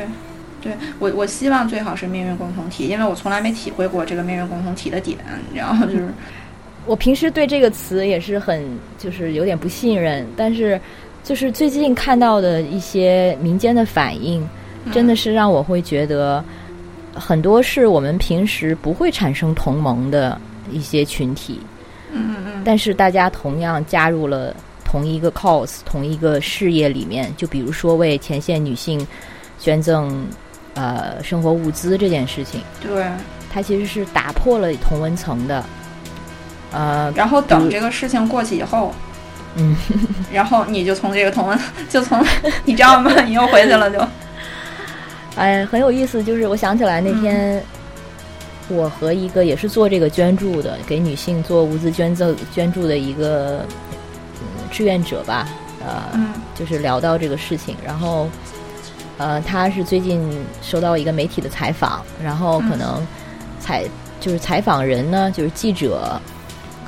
[0.60, 5.16] 对，对我我希望最好是命运共同体，因为我从来没体会过这个命运共同体的点，
[5.54, 6.08] 然后就是
[6.84, 8.60] 我平时对这个词也是很
[8.98, 10.80] 就是有点不信任，但是
[11.22, 14.44] 就是最近看到的一些民间的反应，
[14.90, 16.44] 真的是让我会觉得
[17.14, 21.60] 很多是我们平时不会产生同盟的一些群体，
[22.12, 29.06] 嗯嗯但是大家同样加入了同一个 cause 同一个事业里面，就比如说为前线女性
[29.58, 30.26] 捐赠
[30.74, 33.04] 呃生活物资这件事情，对，
[33.52, 35.64] 它其实是打破了同文层的。
[36.72, 38.92] 呃，然后等这个事情过去以后，
[39.54, 39.76] 嗯，
[40.32, 41.56] 然后你就从这个同文，
[41.88, 42.20] 就从
[42.64, 43.12] 你知道吗？
[43.22, 43.98] 你又回去了就，
[45.36, 46.22] 哎，很有意思。
[46.22, 47.62] 就是我想起来那天，
[48.68, 53.60] 我和一个也是做这个捐助的，给女性做物资捐赠捐助的一个、
[54.40, 55.48] 嗯、志愿者吧，
[55.84, 56.28] 呃，嗯。
[56.54, 58.28] 就是聊到这个事情，然后，
[59.18, 60.30] 呃，他是最近
[60.62, 63.04] 收到一个媒体的采访，然后可能
[63.58, 63.84] 采、
[64.20, 66.20] 就是采访人呢，就是记者，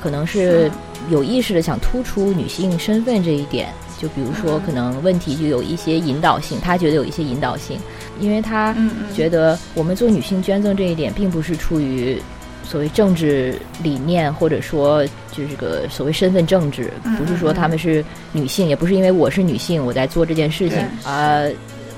[0.01, 0.71] 可能是是。
[1.09, 7.79] 有意识的想突出女性身份这一点，就比如说可能问题就有一些引导性，他觉得有一些引导性，
[8.19, 8.75] 因为他
[9.13, 12.21] 觉得我们做女性捐赠这一点，并不是出于
[12.63, 20.77] 所谓政治理念，或者说就是这个所谓身份政治，嗯不是说他们是女性，也不是因为我是女性我在做这件事情。
[21.03, 21.51] 呃，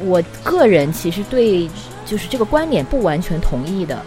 [0.06, 1.70] 我个人其实对
[2.06, 4.02] 就是这个观点不完全同意的，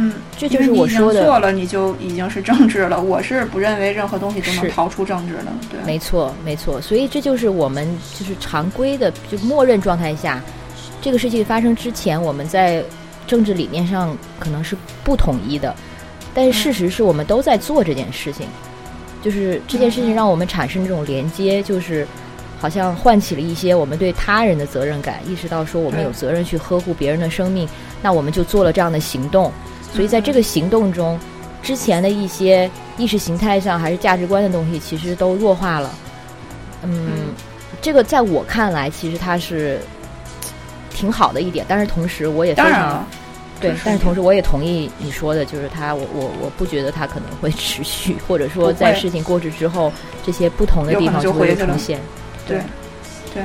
[0.00, 3.02] 嗯，这就是我说的做了，你就已经是政治了。
[3.02, 7.84] 我是不认为任何东西都能逃出政治的，对，没错，没错，所以这就是我们
[8.16, 10.40] 就是常规的，就默认状态下，
[11.02, 12.80] 这个事情发生之前，我们在
[13.26, 15.74] 政治理念上可能是不统一的，
[16.32, 18.46] 但是事实是我们都在做这件事情，
[19.20, 22.06] 就是这件事情让我们产生这种连接，就是
[22.60, 27.68] 好像唤起了一些我们对他人的责任感，意识到说我们有责任去呵护别人的生命，
[28.00, 29.52] 那我们就做了这样的行动，
[29.92, 31.18] 所以在这个行动中，
[31.62, 35.90] 之前的一些意识形态上还是价值观的东西，其实都弱化了。
[36.82, 37.34] 嗯，
[37.80, 39.80] 这个在我看来，其实它是
[40.90, 43.06] 挺好的一点，但是同时我也非常当然，
[43.60, 49.92] 对但是同时我也同意你说的，就是它，我我我不觉得它可能会持续，或者说在事情过去之后，
[50.24, 51.98] 这些不同的地方就回去了出现。
[52.46, 52.60] 对，
[53.34, 53.42] 对，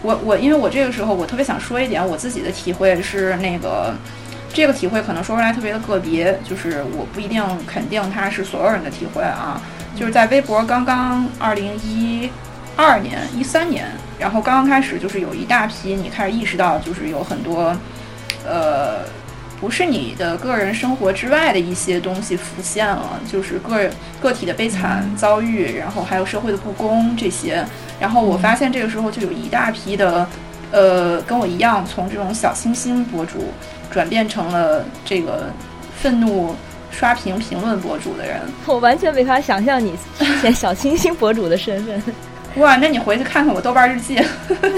[0.00, 3.94] 我我因为我这个时候我特别想说一点我自己的体会是那个，
[4.52, 9.60] 这个体会可能说出来特别的个别，就是我不一定肯定它是所有人的体会啊，
[9.96, 12.30] 就是在微博刚刚二零一
[12.76, 13.86] 二年、一三年，
[14.18, 17.76] 然后刚刚开始就是有一大批你开始意识到，就是有很多，
[18.46, 19.00] 呃。
[19.60, 23.88] 不是你的个人生活之外的一些东西浮现了，就是个
[24.20, 27.64] 个体的悲惨遭遇，然后还有社会的不公这些。
[28.00, 30.26] 然后我发现这个时候就有一大批的
[30.72, 33.52] 呃，跟我一样从这种小清新博主
[33.92, 35.52] 转变成了这个
[36.00, 36.56] 愤怒
[36.90, 38.40] 刷屏评论博主的人。
[38.66, 42.02] 我完全没法想象你之前小清新博主的身份。
[42.56, 44.20] 哇，那你回去看看我豆瓣日记。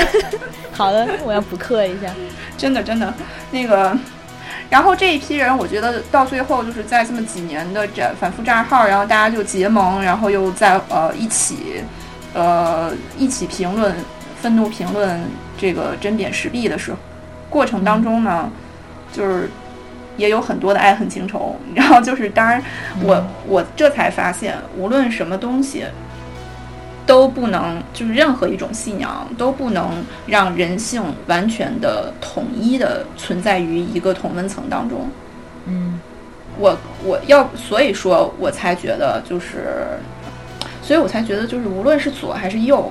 [0.70, 2.08] 好的，我要补课一下。
[2.56, 3.12] 真的真的，
[3.50, 3.96] 那个，
[4.70, 11.82] 然后这一批人，我觉得到最后就是在这么几年的这反复账号，然后大家就结盟，然后又在呃一起，
[12.32, 13.92] 呃一起评论、
[14.40, 15.20] 愤怒评论
[15.58, 16.98] 这个针砭时弊的时候，
[17.50, 18.48] 过程当中呢，
[19.14, 19.48] 就是
[20.16, 21.56] 也有很多的爱恨情仇。
[21.74, 22.62] 然后就是，当然
[23.02, 25.84] 我我这才发现，无论什么东西。
[27.06, 35.06] 都不能，就是任何一种信仰都不能让人性完全的统一的存在于一个同温层当中。
[35.66, 36.00] 嗯，
[36.58, 39.86] 我我要所以说，我才觉得就是，
[40.80, 42.90] 所以我才觉得就是，无论是左还是右，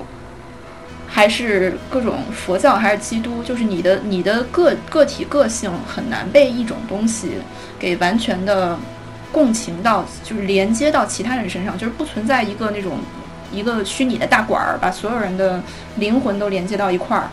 [1.14, 7.34] 还是各种佛教还是基督，就是你的你的个个体个性很难被一种东西
[7.78, 8.76] 给完全的
[9.30, 12.98] 共情到，就是连接到其他人身上，就是不存在一个那种。
[13.52, 15.62] 一个虚拟的大管儿，把所有人的
[15.94, 17.30] 灵魂都连接到一块儿，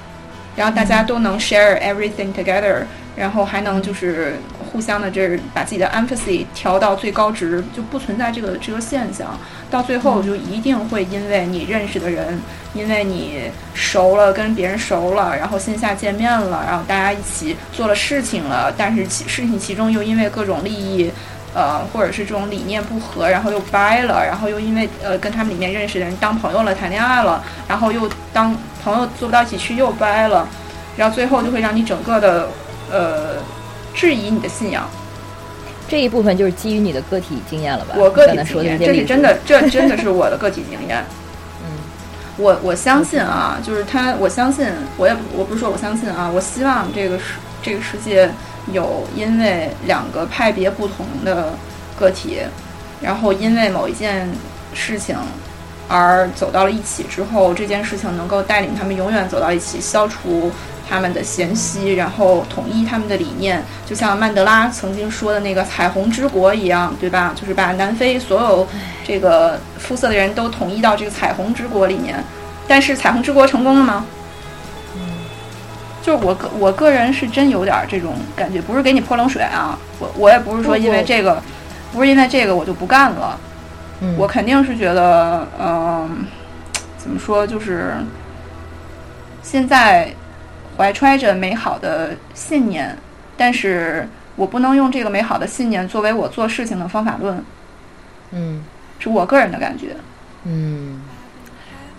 [0.56, 2.84] 然后大家都能 share everything together，
[3.16, 4.36] 然后还能就是
[4.72, 9.38] 互相的这把自己的 empathy 调到最高值，就不存在这个这个现象。
[9.70, 12.40] 到最后就一定会因为你认识的人，
[12.74, 21.12] 因为你熟了，跟别人熟了，然后线下见面了，然后大家一起做了事情了，但是其事情其中又因为各种利益。
[21.54, 30.48] 呃，或者是这种理念不合，然后又掰了，然后又因为呃跟他们里面认识的人当朋友了，谈恋爱了，然后又当朋友做不到一起去，又掰了，
[30.96, 32.48] 然后最后就会让你整个的
[32.90, 33.36] 呃
[33.94, 34.90] 质疑你的信仰。
[35.88, 37.96] 这一部分就是基于你的个体经验了吧？
[37.98, 41.04] 我个体经验，这是真的，这真的是我的个体经验。
[41.64, 41.78] 嗯
[42.38, 44.66] 我我相信啊，就是他，我相信，
[44.98, 48.32] 我也我不是说我相信啊，我希望这个世这个世界
[48.72, 51.54] 有因为两个派别不同的
[52.00, 52.40] 个体，
[53.02, 54.28] 然后因为某一件
[54.74, 55.16] 事情
[55.90, 60.50] 而走到了一起之后，这件事情能够带领他们永远走到一起，消除
[60.92, 67.34] 他们的嫌隙，然后统一他们的理念，就像曼德拉曾经说的那个“彩虹之国”一样，对吧？
[67.34, 68.68] 就是把南非所有
[69.06, 72.22] 这个肤色的人都统一到这个彩虹之国里面。
[72.68, 74.06] 但是彩虹之国成功了吗？
[76.02, 81.42] 就是我个我个人是真有点儿这种感觉，不是给你泼冷水啊，我我也不是说因为这个，
[81.94, 83.40] 不是因为这个我就不干了，
[84.02, 86.26] 嗯，我肯定是觉得，嗯、
[86.98, 87.94] 怎么说，就是
[89.44, 90.12] 现在
[90.78, 92.98] 怀揣着美好的信念，
[93.38, 97.44] 但是我不能用这个美好的信念作为我做事情的方法论，
[98.32, 98.64] 嗯
[99.00, 99.96] 是我个人的感觉。
[100.44, 101.02] 嗯，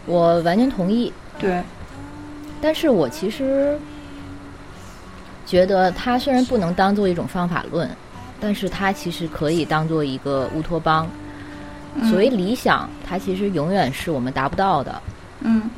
[0.06, 1.12] 我完全同意。
[1.38, 1.62] 对，
[2.60, 3.78] 但是我其实
[5.46, 7.88] 觉得它虽然不能当做一种方法论，
[8.40, 11.08] 但是它其实可以当做一个乌托邦。
[12.08, 15.02] 所谓理想，它其实永远是我们达不到的。
[15.40, 15.70] 嗯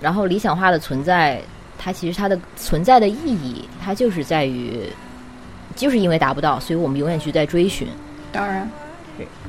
[0.00, 1.40] 然后理想化的存在，
[1.82, 4.88] 它其实它的存在的意义，它就是在于，
[5.74, 7.88] 就是因为达不到，所以我们永远去在追寻
[8.30, 8.68] 当然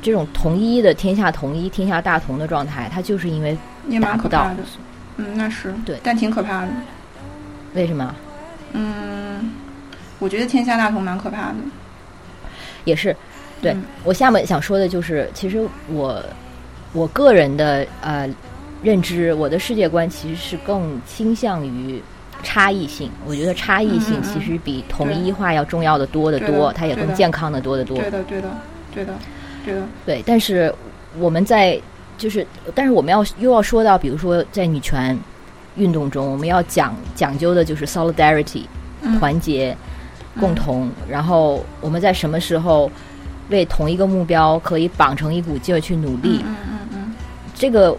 [0.01, 3.57] 这种统一的天下统一、天下大同的状态，它就是因为
[3.87, 4.63] 也蛮达不到可怕的。
[5.17, 6.69] 嗯，那是对但挺可怕的。
[7.75, 8.15] 为什么？
[8.73, 9.51] 嗯，
[10.19, 11.55] 我觉得天下大同蛮可怕的。
[12.83, 13.15] 也是，
[13.61, 16.21] 对、嗯我下面想说的就是，其实我
[16.91, 18.27] 我个人的呃
[18.81, 22.01] 认知，我的世界观其实是更倾向于
[22.43, 23.09] 差异性。
[23.25, 27.97] 我觉得差异性其实比统一化要重要的多得多，它也更健康的多得多。
[27.97, 28.49] 对的，对的，
[28.93, 29.13] 对的，
[29.65, 29.81] 对的。
[30.05, 30.73] 对，但是
[31.17, 31.81] 我们在
[32.17, 35.17] 就是，但是我们要又要说到，比如说在女权
[35.77, 38.65] 运动中，我们要讲讲究的就是 solidarity，
[39.01, 39.75] 嗯团结、
[40.39, 42.91] 共同，然后我们在什么时候
[43.49, 47.15] 为同一个目标可以绑成一股劲儿去努力，嗯嗯嗯
[47.55, 47.97] 这个。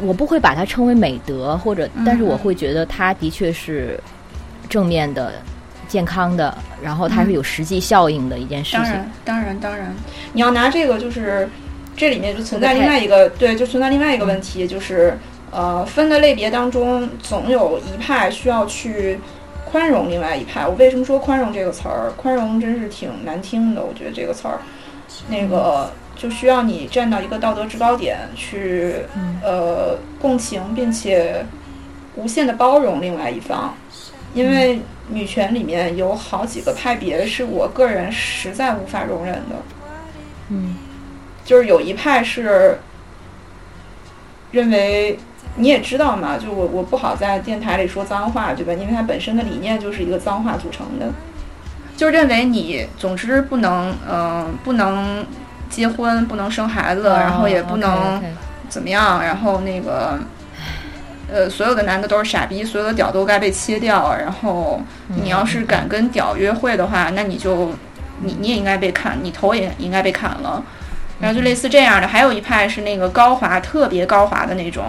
[0.00, 4.00] 我不会把它称为美德，或者，但是我嗯会觉得它的确是
[4.68, 5.32] 正面的、
[5.86, 8.80] 健康的，然后它是有实际效应的一件事情。
[8.80, 9.94] 当然，当然，当然，
[10.32, 11.48] 你要拿这个，就是
[11.94, 15.16] 这里面就存在另外一个，对，就存在另外一个问题，就是
[15.50, 19.18] 呃，分的类别当中，总有一派需要去
[19.66, 20.66] 宽容另外一派。
[20.66, 22.10] 我为什么说宽容这个词儿？
[22.16, 24.58] 宽容真是挺难听的，我觉得这个词儿，
[25.28, 31.44] 那个就需要你站到一个道德制高点去，嗯呃，共情，并且
[32.14, 33.74] 无限的包容另外一方。
[34.32, 39.56] 因为女权里面有好几个派别是我个人实在无法容忍的，
[40.50, 40.76] 嗯
[41.44, 42.78] 就是有一派是
[44.52, 45.18] 认为
[45.56, 48.72] 你也知道嘛，就我我不好在电台里说脏话，对吧？
[48.72, 51.10] 因为它本身的理念就是一个脏话组成的，
[51.96, 55.26] 就认为你总之不能，嗯、不能
[55.72, 58.22] 结婚，不能生孩子，然后也不能
[58.68, 60.18] 怎么样，然后那个，
[61.32, 67.72] 呃，所有的男的都是傻逼，所有的屌都该被切掉，然后你要是敢跟屌约会的话，那你就
[68.20, 70.62] 你你也应该被砍，你头也应该被砍了，
[71.18, 72.06] 然后就类似这样的。
[72.06, 74.84] 还有一派是那个高华，特别高华的那种。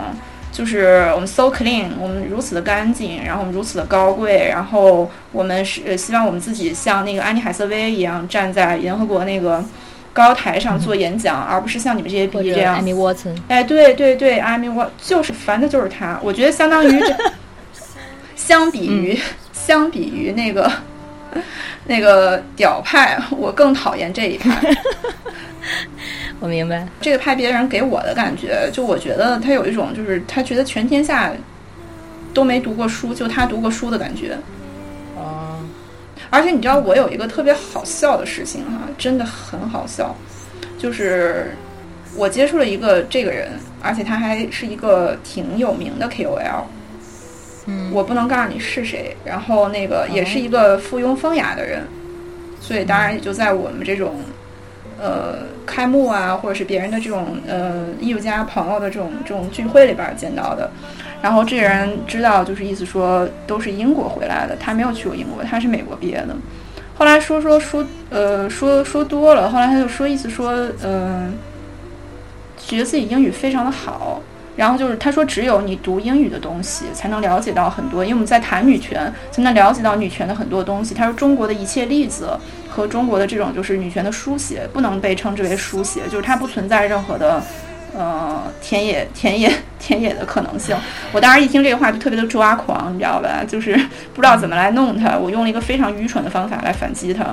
[0.54, 9.66] 就是我们 so clean，我们如此的干净，然后我们如此的高贵，然后我们是呃希望我们自己像那个安妮海瑟薇一样站在联合国那个
[10.14, 17.18] 高台上做演讲，而不是像你们这些或者逼这样 Amy Watson，哎，对对对，I mean 我就是烦的就是他，我觉得相当于这，
[18.36, 19.20] 相比于、
[19.52, 20.72] 相比于那个
[21.88, 24.52] 那个屌派，我更讨厌这一派。
[26.40, 26.88] 我明白。
[27.02, 31.32] 这个派别人给我的感觉，就我觉得他有一种就是他觉得全天下
[32.34, 34.38] 都没读过书，就他读过书的感觉。
[36.34, 40.16] 哦，而且你知道，我有一个特别好笑的事情哈、真的很好笑，
[40.80, 41.52] 就是
[42.16, 46.64] 我接触了一个这个人，而且他还是一个挺有名的 KOL。
[47.66, 51.88] 嗯，我不能告诉你是谁，然后那个也是一个附庸风雅的人，
[52.60, 54.16] 所以当然也就在我们这种
[55.00, 60.70] 呃开幕啊，或者是别人的这种呃艺术家朋友的这种这种聚会里边见到的。
[61.22, 66.36] 然后这人知道，就是意思说都是英国回来的，他没有去过英国，他是美国毕业的。
[66.96, 71.34] 后来说说说呃说说多了，后来他就说意思说嗯、
[72.58, 74.22] 觉得自己英语非常的好，
[74.56, 80.94] 然后就是他说，只有你读英语的东西，才能了解到很多，因为我们在谈女权，才能了解到女权的很多东西。
[80.94, 82.38] 他说，中国的一切例子
[82.70, 87.42] 和中国的这种就是女权的书写，不能被称之为书写，就是它不存在任何的。
[87.96, 90.76] 呃， 田野田野田野的可能性，
[91.12, 93.44] 我当时一听这个话就特别的抓狂，你知道吧？
[93.48, 93.76] 就是
[94.16, 95.16] 不知道怎么来弄他。
[95.16, 97.24] 我用了一个非常愚蠢的方法来反击他，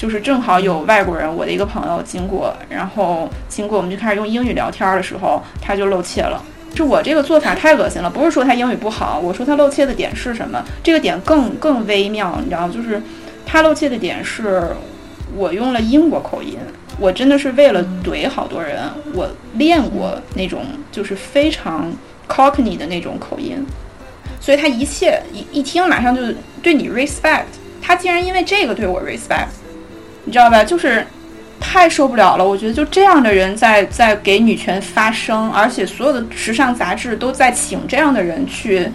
[0.00, 6.42] 就是正好有外国人，我的一个朋友经过，然后经过我们就开始用英语聊天的时候，他就露怯了。
[6.74, 10.64] 就我这个做法太恶心了，不是说他英语不好，我说他露怯的点是什么？
[10.82, 12.72] 这个点更更微妙，你知道吗？
[12.74, 13.02] 就是
[13.44, 14.70] 他露怯的点是
[15.36, 16.56] 我用了英国口音，
[16.98, 18.80] 我真的是为了怼好多人，
[19.12, 21.92] 我练过那种就是非常
[22.26, 23.62] cockney 的那种口音，
[24.40, 26.22] 所以他一切一一听马上就
[26.62, 27.44] 对你 respect，
[27.82, 29.48] 他竟然因为这个对我 respect，
[30.30, 30.62] 你知道吧？
[30.62, 31.04] 就是
[31.58, 32.46] 太受不了了。
[32.46, 38.88] 我觉得就这样的人在在给女权发声，而且所有的时尚杂志都在请这样的人去。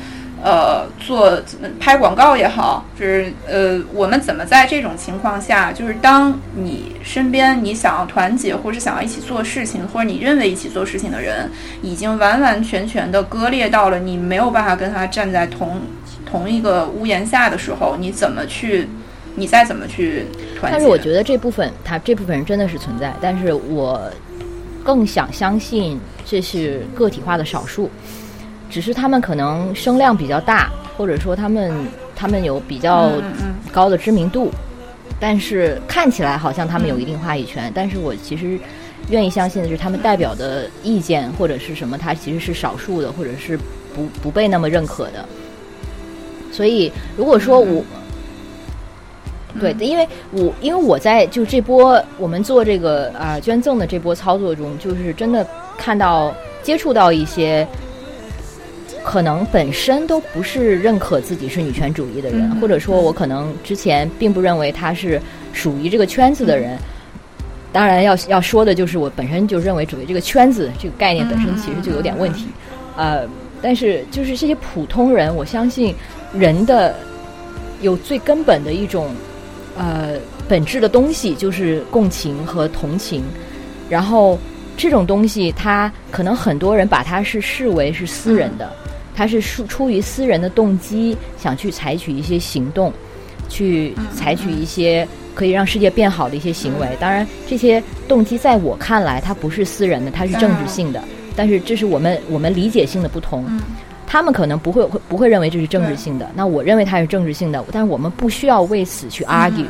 [0.43, 1.41] 呃，做
[1.79, 11.49] 拍广告也好，就是呃，我们怎么在这种情况下，就是当你身边你想要团结，或是想要一起做事情，或者你认为一起做事情的人，
[11.81, 15.81] 已经完完全全的割裂到了你没有办法跟他站在同
[16.25, 18.88] 同一个屋檐下的时候，你怎么去，
[19.36, 20.25] 你再怎么去
[20.57, 20.77] 团结？
[20.77, 24.01] 但是我觉得这部分他这部分人真的是存在，但是我
[24.83, 27.89] 更想相信这是个体化的少数，
[28.69, 31.73] 只是他们可能声量比较大，或者说他们
[32.15, 33.11] 他们有比较
[33.71, 34.51] 高的知名度，
[35.19, 38.57] 但是看起来好像他们有一定话语权，但是我其实
[39.09, 43.57] 愿意相信的是，他们代表的意见或者是什么，他其实是少数的，或者是
[43.93, 45.25] 不不被那么认可的。
[46.51, 47.83] 所以，如果说我，
[49.59, 55.45] 对，因为我因为我在就这波我们做这个啊、捐赠的这波操作中，就是真的
[55.77, 57.67] 看到接触到一些
[59.03, 65.21] 可能本身都不是认可自己是女权主义的人，嗯或者说我可能之前并不认为他是
[65.53, 66.77] 属于这个圈子的人。
[67.71, 72.45] 当然要要说的就是，我本身就认为主义这个圈子这个概念本身其实就有点问题，
[72.95, 73.27] 呃，
[73.61, 75.93] 但是就是这些普通人，我相信
[76.33, 76.95] 人的
[77.81, 79.09] 有最根本的一种
[79.78, 80.13] 呃
[80.47, 83.23] 本质的东西就是共情和同情，
[83.89, 84.38] 然后
[84.78, 88.71] 这种东西，它可能很多人把它是视为是私人的，
[89.15, 92.91] 它是出出于私人的动机想去采取一些行动，
[93.49, 96.88] 去采取一些可以让世界变好的一些行为。
[96.99, 101.01] 当然，这些动机在我看来，它不是私人的，它是政治性的。
[101.36, 103.45] 但是这是我们我们理解性的不同。
[104.16, 109.66] 他们可能不会会不会认为这是政治性的，那我认为它是政治性的，但是我们不需要为此去 argue，、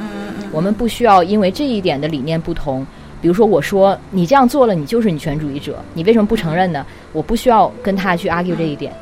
[0.52, 2.86] 我们不需要因为这一点的理念不同，
[3.20, 6.86] 比如说我说你这样做了，你就是女权主义者，你为什么不承认呢？
[7.12, 8.94] 我不需要跟他去 argue 这一点，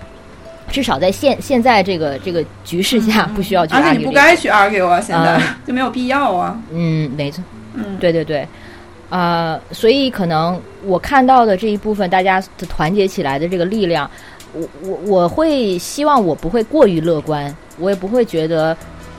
[0.70, 4.06] 至少在现现在这个这个局势下，不需要去 argue 而且你。
[4.06, 6.58] 不该去 argue 啊，现在、嗯就没有必要啊。
[6.72, 8.48] 嗯，没错，嗯，对对对，
[9.10, 14.10] 啊、所以可能我看到的这一部分大家的团结起来的这个力量，
[14.54, 18.76] 我我我会希望我不会过于乐观，我也不会觉得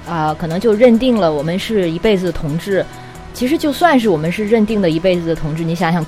[0.07, 2.85] 啊、可能就认定了我们是一辈子的同志。
[3.33, 6.05] 其实就算是我们是认定的一辈子的同志，你想想，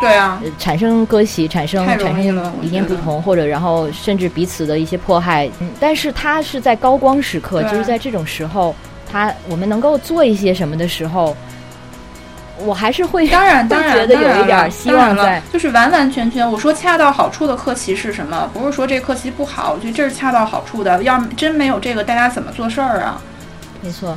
[0.00, 2.14] 对啊，呃产生割席，产生产生
[2.62, 5.50] 理念不同，或者然后甚至彼此的一些迫害。
[5.58, 8.72] 嗯，但是他是在高光时刻，就是在这种时候，
[9.10, 11.36] 他我们能够做一些什么的时候，
[12.58, 15.42] 我还是会当然，当然，觉得当然有一点了希望在。
[15.52, 18.48] 就是完完全全，我说恰到好处的课题是什么？
[18.54, 21.02] 不是说这课题不好，我觉得这是恰到好处的。
[21.02, 23.20] 要真没有这个，大家怎么做事儿啊？
[23.82, 24.16] 没错，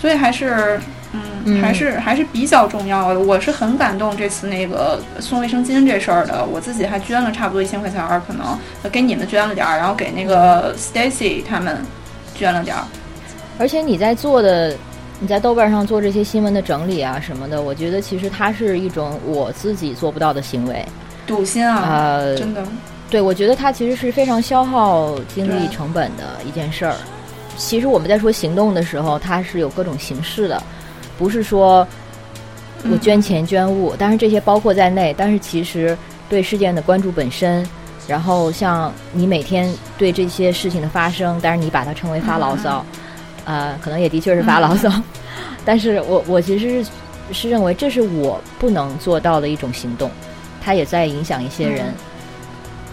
[0.00, 0.80] 所以还是，
[1.12, 3.20] 嗯，嗯还是还是比较重要的。
[3.20, 8.58] 我是很感动这次那个送卫生巾这事儿的，我自己还捐了差不多一千块钱儿，可能
[8.90, 11.78] 给你们捐了点儿，然后给那个 Stacy 他们
[12.34, 12.82] 捐了点儿。
[13.58, 14.76] 而且你在做的，
[15.18, 20.84] 你在豆瓣上做这些新闻的整理啊什么的，我觉得其实它是一种我自己做不到的行为。
[21.26, 22.64] 堵心啊，呃，真的，
[23.10, 26.94] 对，我觉得它其实是非常消耗精力成本的一件事儿。
[27.56, 30.62] 其实我们在说行动的时候，它是有各种形式的，
[31.18, 31.78] 不是说
[32.82, 35.14] 我嗯捐钱捐物，但是这些包括在内。
[35.16, 35.96] 但是其实
[36.28, 37.66] 对事件的关注本身，
[38.06, 42.84] 然后像你每天对这些事情的发生，但是你把它称为发牢骚，
[43.46, 44.92] 呃，可能也的确是发牢骚，
[45.64, 46.90] 但是我我其实是
[47.32, 50.10] 是认为这是我不能做到的一种行动，
[50.60, 51.94] 它也在影响一些人。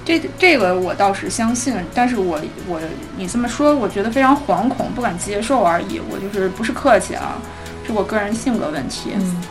[0.06, 2.80] 这这个我倒是相信，但是我我
[3.18, 6.00] 你这么说，我觉得非常惶恐，不敢接受而已。
[6.10, 7.36] 我就是不是客气啊，
[7.86, 9.12] 是我个人性格问题。
[9.16, 9.42] 嗯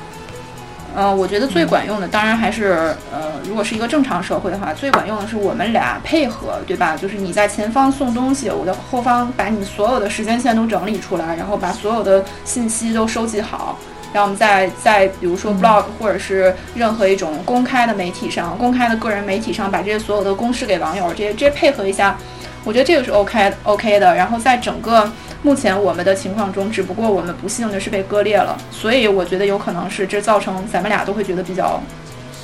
[0.95, 6.97] 呃，我觉得最管用的，当然还是呃，如果是一个正常社会的话，最管用的是我们俩配合，对吧？
[6.97, 13.78] 就是你在前方送东西，我在后方把你所有的时间线都整理出来，然后把所有的信息都收集好，
[14.12, 22.18] 然后我们再再比如说 blog 或者是任何一种公开的媒体上、公开的个人媒体上，把这些所有的公示给网友，这些这些配合一下，
[22.65, 24.15] 我觉得这个是 OK OK 的。
[24.15, 25.11] 然后在整个
[25.43, 31.81] 目前我们的情况中，只不过我们不幸的是被割裂了，所以我觉得有可能是这造成咱们俩都会觉得比较，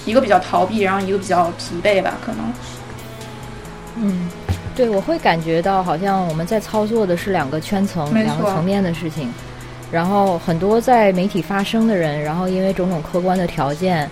[0.04, 2.40] 一个比较逃避，然后一个比较疲惫吧，可能。
[4.00, 4.28] 嗯，
[4.76, 9.32] 对，我会感觉到好像我们在操作的是两个圈层、两个层面的事情，
[9.90, 14.08] 然后很多在媒体发声的人，然后因为种种客观的条件，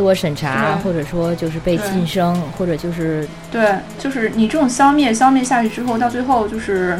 [0.00, 6.98] 自我审查，或者说就是被晋升，或者就是对，就是你这种消灭消灭下去之后，到最后就是，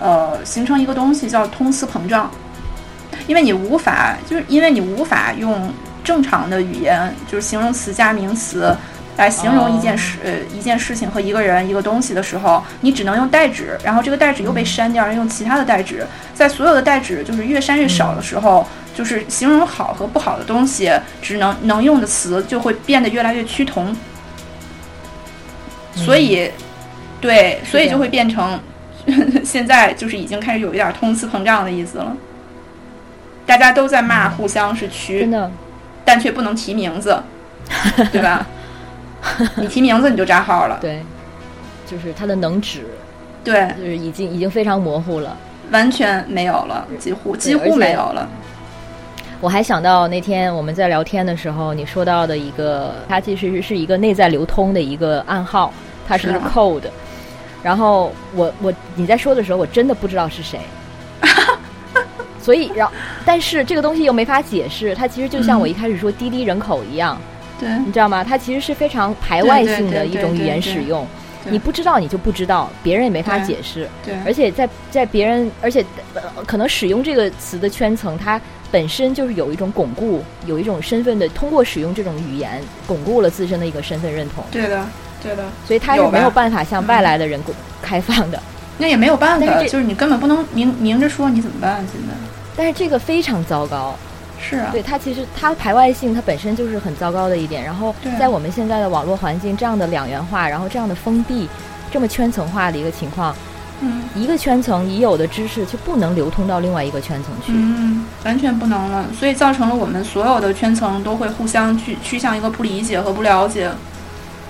[0.00, 2.30] 呃，形成一个东西叫通词膨胀，
[3.26, 5.70] 因为你无法，就是因为你无法用
[6.02, 8.74] 正常的语言，就是形容词加名词。
[9.18, 18.64] 来形容一件事、呃一件事情和一个人一个东西的时候，你只能用代指，然后这个代指又被删掉，用其他的代指，在所有的代指就是越删越少的时候，
[18.98, 20.90] 就是形容好和不好的东西，
[21.22, 23.96] 只能能用的词就会变得越来越趋同。
[25.94, 26.50] 所以，
[27.20, 28.58] 对，所以就会变成
[29.44, 32.16] 现在就是已经开始有一点通词膨胀的意思了。
[33.46, 35.48] 大家都在骂互相是真区，的
[36.04, 37.22] 但却不能提名字，
[38.10, 38.44] 对吧？
[39.54, 41.00] 你提名字你就扎号了， 对，
[41.86, 42.84] 就是它的能指
[43.44, 45.36] 对，就是已经已经非常模糊了。
[45.70, 48.28] 完全没有了，几乎几乎没有了。
[49.40, 55.72] 我还想到那天我们在聊天的时候，你说到的一个，它其实是一个内在流通的一个暗号，
[56.06, 56.88] 它是一个 code。
[57.62, 60.58] 然后我我你在说的时候，我真的不知道是谁。
[62.42, 62.92] 所以，然后
[63.24, 67.20] 但是这个东西又没法解释，它其实就像我一开始说滴滴人口一样，
[67.60, 68.24] 对，你知道吗？
[68.24, 71.06] 它其实是非常排外性的一种语言使用。
[71.50, 73.88] 你不知道你就不知道，别人也没法解释。
[74.04, 75.84] 对，而且在在别人，而且、
[76.14, 78.40] 呃、可能使用这个词的圈层，它
[78.70, 84.84] 本身就是有一种巩固，有一种身份的，通过使用这种语言，巩固了自身的一个身份认同，对的，
[85.22, 87.40] 对的，所以它是没有办法向外来的人
[87.80, 88.40] 开放的。
[88.76, 91.84] 那也没有办法，就是你根本不能明明着说，你怎么办？
[91.92, 92.14] 现在。
[92.56, 93.96] 但是这个非常糟糕，
[94.40, 97.64] 是啊，对它其实它排外性它本身就是很糟糕的一点。
[97.64, 101.48] 然后在我们现在的网络环境这样的两元化，然后这样的封闭，
[101.90, 103.34] 这么圈层化的一个情况，
[103.80, 107.52] 嗯一个圈层已有的知识就不能流通到另外一个圈层去。
[107.54, 113.70] 嗯，完全不能了，所以造成了我们所有的圈层都会互相去趋向一个不理解和不了解，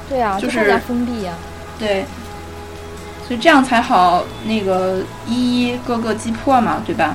[0.09, 1.35] 对啊，就是更加封闭啊。
[1.79, 2.05] 对，
[3.26, 7.14] 所以这样才好那个一一个个击破嘛，对吧？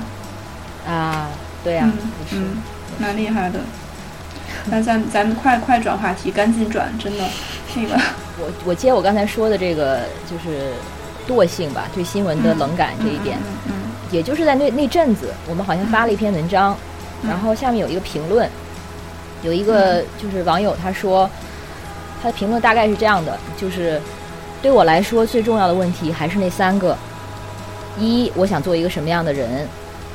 [0.87, 1.27] 啊，
[1.63, 1.89] 对呀。
[2.31, 2.57] 嗯，
[2.99, 3.59] 蛮厉害的。
[4.65, 7.25] 那咱咱们快快转话题，赶紧转，真的，
[7.75, 7.99] 那个
[8.39, 10.71] 我我接我刚才说的这个就是
[11.27, 13.73] 惰性吧，对新闻的冷感这一点，嗯嗯
[14.11, 16.77] 也就是在那那阵子，我们好像发了一篇文章，
[17.21, 17.29] 嗯。
[17.29, 18.49] 然后下面有一个评论，
[19.41, 21.29] 有一个就是网友他说，
[22.21, 23.99] 他的评论大概是这样的，就是
[24.61, 26.97] 对我来说最重要的问题还是那三个：
[27.97, 29.65] 一，我想做一个什么样的人；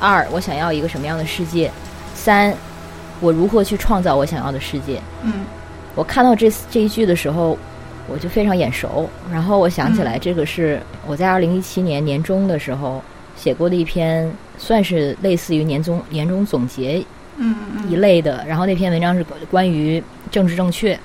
[0.00, 1.68] 二，我想要一个什么样的世界；
[2.14, 2.54] 三，
[3.20, 5.02] 我如何去创造我想要的世界。
[5.22, 5.44] 嗯。
[5.94, 7.59] 我看到这这一句的时候，
[8.09, 9.09] 我就非常眼熟。
[9.30, 13.02] 然后我想起来，这个是我在二零一七年年中的时候
[13.36, 17.04] 写过的一篇，算是类似于年终年终总结
[17.88, 18.44] 一类的。
[18.48, 20.98] 然后那篇文章是关于政治正确，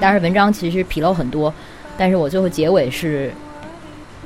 [0.00, 1.52] 但是 文章其实纰漏很多，
[1.96, 3.32] 但是我最后结尾是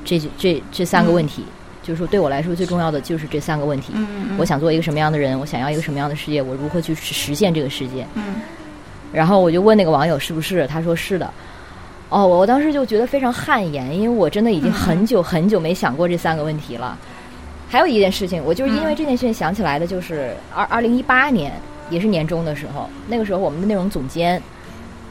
[0.05, 1.45] 这这这三个问题，
[1.83, 3.93] 就是说对我来说最重要的就是这三个问题。
[3.95, 5.39] 嗯我想做一个什么样的人？
[5.39, 6.43] 我想要一个什么样的世界？
[6.43, 8.07] 我如何去实现这个世界？
[8.15, 8.23] 嗯
[9.11, 11.33] 然后我就问那个网友是不是，他说是的。
[12.09, 16.97] 哦，我当时就觉得非常汗颜，因为我真的已经很久很久没想过这三个问题了。
[17.69, 21.53] 还有一件事情，我就是因为这件事情想起来的，就是二二零一八年
[21.91, 24.43] 也是年终的时候，那个时候我们的内容总监，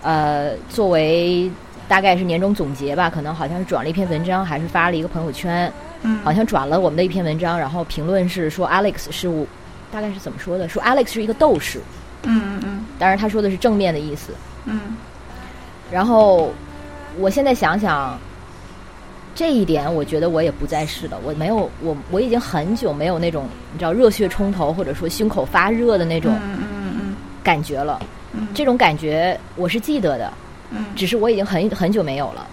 [0.01, 1.51] 呃，作为
[1.87, 5.71] 大概是年终总结吧，可能好像是转了一篇文章，还是发了一个朋友圈，
[6.01, 9.45] 嗯好像转了我们的一篇文章，然后评论是说 Alex 是我，
[9.91, 10.67] 大概是怎么说的？
[10.67, 11.79] 说 Alex 是一个斗士，
[12.23, 14.33] 嗯嗯当然他说的是正面的意思。
[14.65, 14.97] 嗯
[15.91, 16.51] 然后
[17.19, 18.17] 我现在想想，
[19.33, 21.19] 这一点我觉得我也不再是了。
[21.23, 27.99] 我没有，我我已经很久没有那种你知道热血冲头或者说胸口发热的那种嗯嗯感觉了。
[28.53, 30.31] 这种感觉我是记得的，
[30.71, 32.45] 嗯只是我已经很很久没有了。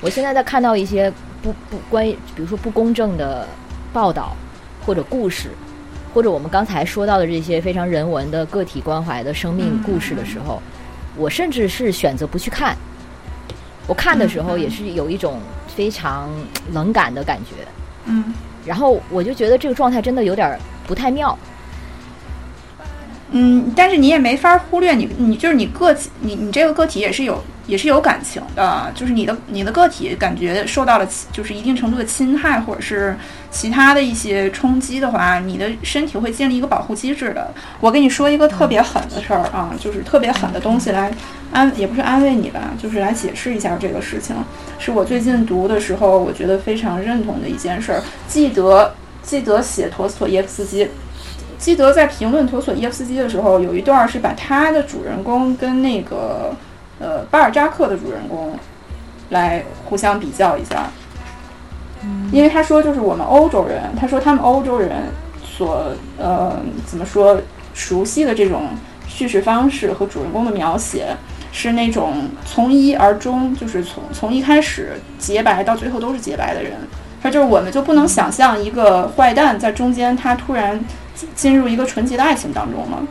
[0.00, 1.12] 我现在在看到一些
[1.42, 3.48] 不不关于，比如说不公正的
[3.92, 4.36] 报道
[4.84, 5.48] 或者故事，
[6.12, 10.62] 或者我们刚才说到的这些非常人文的个体关怀的生命故事的时候，
[11.16, 12.76] 我甚至是选择不去看。
[13.86, 16.30] 我看的时候也是有一种非常
[16.72, 17.66] 冷感的感觉，
[18.06, 18.32] 嗯
[18.64, 21.38] 然后我就觉得这个状态真的有点不太妙。
[23.36, 33.16] 嗯，但是你也没法忽略你，你就是你个体，你你这个个体也是有也是有感情的，就是你的你的个体感觉受到了就是一定程度的侵害，或者是
[33.50, 37.52] 其他的一些冲击的话，你的身体会建立一个保护机制的。
[37.80, 41.12] 我跟你说一个特别狠的事儿啊，就是特别狠的东西来
[41.50, 44.36] 安，也不是安慰你吧，就是来解释一下这个事情，
[44.78, 48.00] 是我最近读的时候，我觉得非常认同的一件事儿。
[48.28, 50.88] 记得记得写陀思妥耶夫斯基。
[51.64, 56.54] 记得在评论陀索耶夫斯基的时候，有一段是把他的主人公跟那个
[57.00, 58.54] 呃巴尔扎克的主人公
[59.30, 60.90] 来互相比较一下，
[62.30, 65.04] 因为他说就是我们欧洲人，他说他们欧洲人
[65.42, 67.40] 所呃怎么说
[67.72, 68.68] 熟悉的这种
[69.08, 71.16] 叙事方式和主人公的描写。
[71.50, 76.72] 是那种从一而终，就是从从一开始洁白到最后都是洁白的人。
[77.22, 80.78] 他就是我们就不能想象一个坏蛋在中间他突然
[81.34, 83.02] 进入一个纯洁的爱情当中了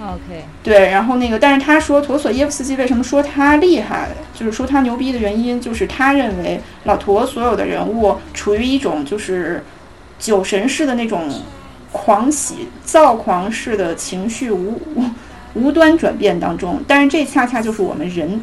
[0.00, 9.62] ？OK，对，然后那个，但是他说陀索耶夫斯基为什么说他厉害，就是说他牛逼的原因，就是他认为老陀所有的人物处于一种就是
[10.18, 11.30] 酒神式的那种
[11.92, 15.04] 狂喜、躁狂式的情绪无无
[15.54, 18.42] 无端转变当中，但是这恰恰就是我们人。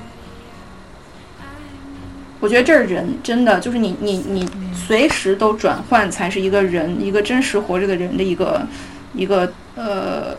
[2.39, 8.61] 我觉得这是人，真的就是你你你随时都转换，才是一个人，一个真实活着的人的一个
[9.13, 10.37] 一个呃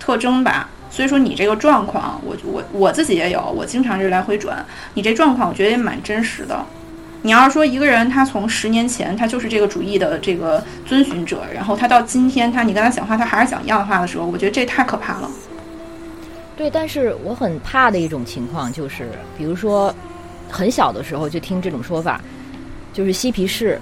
[0.00, 0.68] 特征吧。
[0.90, 4.64] 所以说你这个状况，我我我自己也有，我经常是来回转。
[4.94, 6.64] 你这状况，我觉得也蛮真实的。
[7.22, 15.30] 你要是说一个人，他从十年前他就是这个主义的这个遵循者，然后他到今天他你跟他讲话，他还是讲一样的话的时候，我觉得这太可怕了。
[16.56, 19.92] 对，但是我很怕的一种情况就是，比如说
[20.54, 22.20] 很小的时候就听这种说法，
[22.92, 23.76] 就是嬉皮士，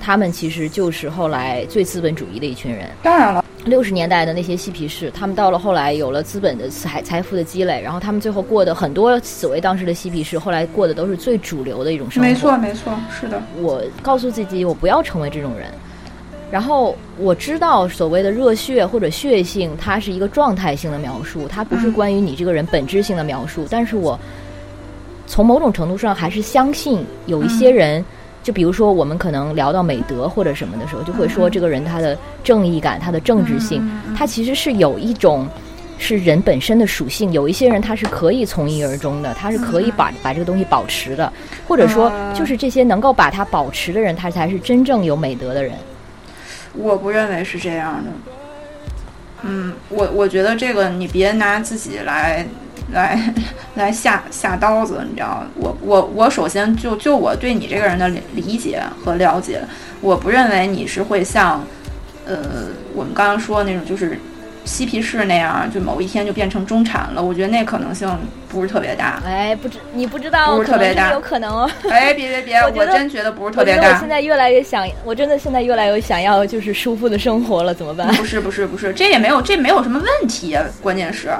[0.00, 2.88] 他们其实就是后来最资本主义的一群人。
[3.02, 12.26] 当然了，六十年代的那些嬉皮士，他们到了后来有了资本的财财富的积累，然后他们最后过的很多所谓当时的嬉皮士，后来过的都是最主流的一种生活。
[12.26, 15.66] 没错没错，是的，我告诉自己，我不要成为这种人。
[16.48, 23.66] 然后我知道所谓的热血或者血性，它是一个状态性的描述，它不是嗯关于你这个人本质性的描述。
[23.68, 24.18] 但是我
[25.26, 28.04] 从某种程度上还是相信有一些人，
[28.42, 35.46] 就比如说我们可能聊到美德或者什么的时候，就会说这个人他的正义感、他的政治性，他其实是有一种。
[35.98, 41.32] 是人本身的属性，有一些人他是可以从一而终的，他是可以把把这个东西保持的，
[41.66, 45.72] 或者说就是这些能够把它保持的人，他才是真正有美德的人。
[46.74, 48.10] 我不认为是这样的。
[49.40, 52.46] 嗯，我我觉得这个你别拿自己来
[52.92, 53.18] 来
[53.74, 55.46] 来下下刀子，你知道吗？
[55.56, 59.60] 我我我首先就就我对你这个人的理理解和了解，
[60.00, 61.64] 我不认为你是会像
[62.26, 62.36] 呃
[62.94, 64.18] 我们刚刚说的那种，就是
[64.64, 67.22] 嬉皮士那样，就某一天就变成中产了。
[67.22, 68.08] 我觉得那可能性
[68.48, 69.22] 不是特别大。
[69.24, 71.70] 哎，不知你不知道，不是特别大有可能哦。
[71.90, 74.08] 哎，别别别， 我真觉得不是特别大我我现。
[74.08, 78.08] 在越来越想，我真的现在越来越想要就是舒服的生活了，怎么办？
[78.16, 80.64] 不是不是不是，这也没有这没有什么问题啊。
[80.82, 81.30] 关键是，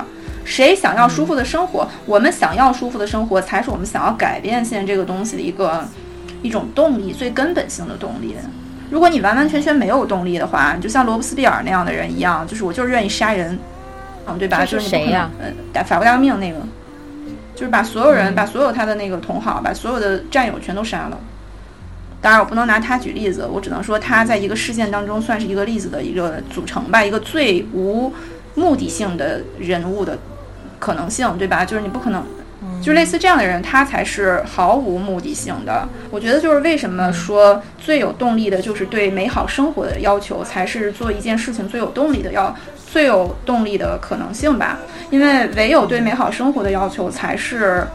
[0.46, 1.86] 谁想要舒服的生活？
[2.06, 5.84] 我们想要舒服的生活，才是我们想要改变现在这个东西的一个
[6.40, 8.36] 一种动力，最根本性的动力。
[8.88, 13.58] 如果你完完全全没有动力的话，你就像罗伯斯庇尔那样的人一样，就是我就是愿意杀人，
[14.28, 14.64] 嗯，对吧？
[14.64, 16.60] 就是谁呀呃，打法国大革命那个，
[17.56, 21.18] 就是把所有人，嗯把所有他的那个同好，把所有的战友全都杀了。
[22.22, 28.12] 当然，我不能拿他举例子，我只能说他在一个事件当中算是一个例子的一个组成吧，一个最无
[28.54, 30.16] 目的性的人物的
[30.78, 31.64] 可能性，对吧？
[31.64, 32.22] 就是你不可能，
[32.82, 35.88] 就类似这样的人，他才是毫无目的性的。
[36.10, 42.54] 我觉得就是为什么说最有动力的，就是对美好生活的要求，才是做一件事情最有动力的要
[42.86, 44.78] 最有动力的可能性吧。
[45.10, 47.86] 因为唯有对美好生活的要求，才是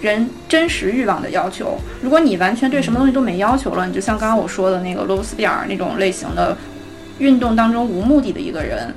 [0.00, 1.78] 人真实欲望的要求。
[2.00, 6.56] 如果你完全对什么东西都没要求了，你就像刚刚我说的那个罗伯斯比尔那种类型的
[7.18, 8.94] 运动当中无目的的一个人，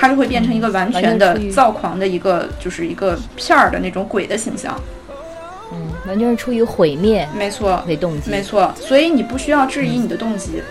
[0.00, 4.80] 他就会变成一个完全的躁狂的一个，就是一个片儿的那种鬼的形象。
[5.72, 8.30] 嗯，完全是出于毁灭没错，为动机。
[8.30, 8.72] 没错。
[8.76, 10.62] 所以你不需要质疑你的动机。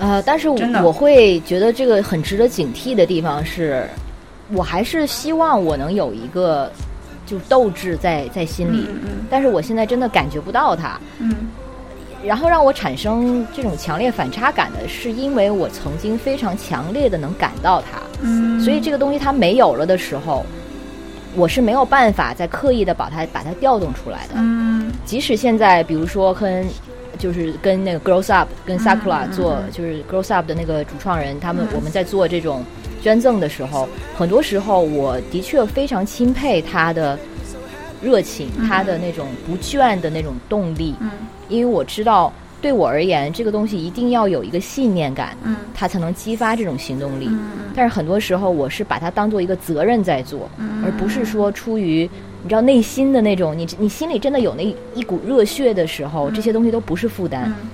[0.00, 3.86] 呃，但是我会觉得这个很值得警惕的地方是，
[4.50, 6.70] 我还是希望我能有一个
[7.26, 10.98] 就是斗志在在心里，嗯嗯但是我现在真的感觉不到它。
[11.20, 11.32] 嗯
[12.24, 20.44] 然后让我产生这种强烈反差感的是，因为我曾经非常强烈的能感到它，嗯，所以这个东西它没有了的时候，
[21.34, 24.34] 我是没有办法再刻意的把它把它调动出来的。
[24.36, 24.92] 嗯。
[25.04, 26.66] 即使现在，比如说跟
[27.18, 32.62] 就是跟那个 Girls Up 跟 Sakura 嗯做，就是 Girls Up 的那个主创人，他们我们在做这种
[33.02, 37.18] 捐赠的时候，很多时候我的确非常钦佩他的
[38.00, 41.10] 热情，他的那种不倦的那种动力，嗯。
[41.48, 42.32] 因为我知道
[42.62, 45.56] 对我而言，这个东西一定要有一个信念感，嗯。
[45.74, 47.26] 它才能激发这种行动力。
[47.28, 47.38] 嗯
[47.72, 50.82] 但是很多时候，我是把它当做一个责任在做，嗯。
[50.84, 52.08] 而不是说出于
[52.42, 57.44] 你知道内心的那种，你你心里真的有那一股热血的时候，这些东西都不是负担。
[57.46, 57.68] 嗯。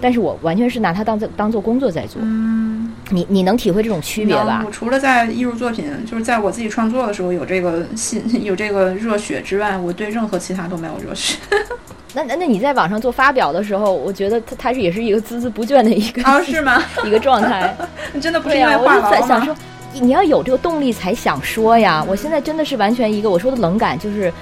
[0.00, 2.22] 但是我完全是拿它当做当做工作在做。
[2.24, 2.69] 嗯，
[3.10, 4.70] 你你能体会这种区别吧我？
[4.70, 11.36] 除了在艺术作品，就是在我自己创作的时候有这个心 有这个热血之外，我对任何其他都没有热血。
[12.14, 16.82] 那那那你在网上做发表的时候，我觉得它它是也是一个孜孜不倦的一个、啊，是吗？
[17.04, 17.76] 一个状态。
[18.20, 19.10] 真的不是、因为我就话痨吗？
[19.10, 19.54] 在想说，
[19.94, 22.04] 你要有这个动力才想说呀。
[22.08, 24.32] 我现在真的是完全一个我说的冷感，就是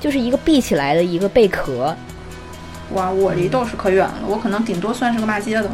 [0.00, 1.96] 就是一个闭起来的一个贝壳。
[2.94, 5.70] 哇，我离豆是可远了，我可能顶多算是个骂街的。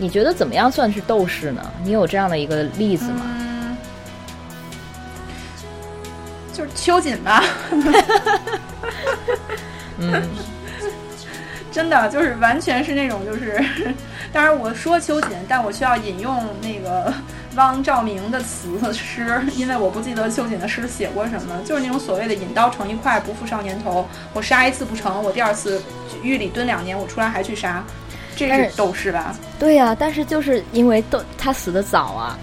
[0.00, 1.60] 你觉得怎么样算是斗士呢？
[1.82, 3.22] 你有这样的一个例子吗？
[3.26, 3.76] 嗯，
[6.52, 7.42] 就是秋瑾吧，
[9.98, 10.22] 嗯，
[11.72, 13.60] 真的就是完全是那种就是，
[14.32, 17.12] 当然我说秋瑾，但我需要引用那个
[17.56, 24.06] 汪兆铭的词诗，因为我不记得秋瑾的诗写过什么，就是那种所谓的引刀成一快，不负少年头。
[24.32, 25.82] 我杀一次不成，我第二次
[26.22, 27.82] 狱里蹲两年，我出来还去杀，
[28.38, 29.34] 这是斗士吧？
[29.58, 32.38] 对呀、但是就是因为斗他死的早啊，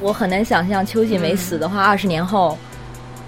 [0.00, 2.56] 我我很难想象秋瑾没死的话，二十、年后、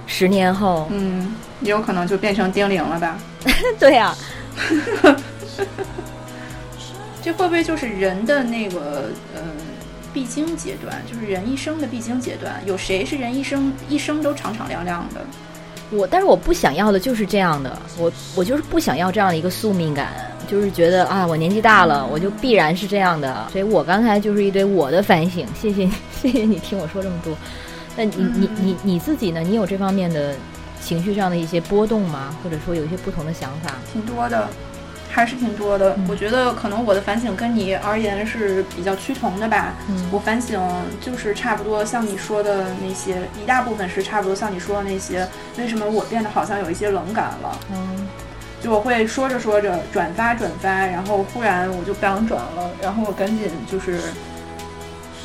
[0.07, 3.19] 十年后，嗯，也有可能就变成丁玲了吧？
[3.79, 4.15] 对呀、
[7.23, 9.43] 这会不会就是人的那个呃
[10.13, 12.63] 必经阶段，就是人一生的必经阶段？
[12.67, 15.21] 有谁是人一生一生都敞敞亮亮的？
[15.91, 20.09] 我但是我不想要的就是这样的，我我就是不想要这样的一个宿命感，
[20.49, 23.47] 就是觉得啊，我年纪大了，我就必然是这样的。
[23.51, 25.89] 所以我刚才就是一堆我的反省， 谢谢
[26.21, 27.35] 谢谢你听我说这么多。
[27.97, 29.41] 那你你你你自己呢？
[29.41, 30.35] 你有这方面的
[30.81, 32.35] 情绪上的一些波动吗？
[32.43, 33.75] 或者说有一些不同的想法？
[33.93, 34.49] 挺多的，
[35.11, 35.95] 还是挺多的。
[35.99, 39.75] 嗯我觉得可能我的反省跟你而言是比较趋同的吧。
[39.91, 40.59] 嗯我反省
[41.03, 45.29] 就是差不多像你说的那些，一大部分是差不多像你说的那些。
[45.59, 47.59] 为什么我变得好像有一些冷感了？
[47.71, 48.09] 嗯
[48.63, 53.99] 就我会说着说着转发转发，然后忽然我就不想转了，然后我赶紧就是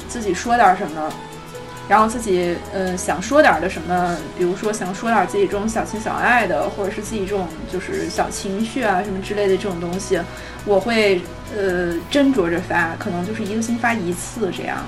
[0.09, 1.13] 自己说点什么，
[1.87, 10.19] 然后自己呃想说点的什么，比如说想说点自己这种小情小爱的，或者是自己这种就是小情绪啊什么之类的这种东西，
[10.65, 11.21] 我会
[11.55, 14.79] 呃斟酌着发，可能就是一个星期发一次这样，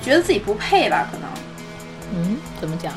[0.00, 1.28] 觉得自己不配吧，可能。
[2.14, 2.92] 嗯，怎么讲？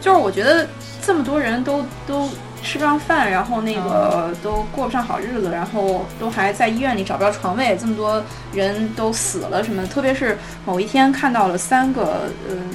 [0.00, 0.66] 就是我觉得
[1.02, 2.28] 这么多人都都
[2.64, 8.20] 吃不上饭，然后那个都过不上好日子，然后都还在医院里找不着床位，这么多
[8.52, 9.88] 人都死了什么的。
[9.88, 12.70] 特别是某一天看到了三个，嗯，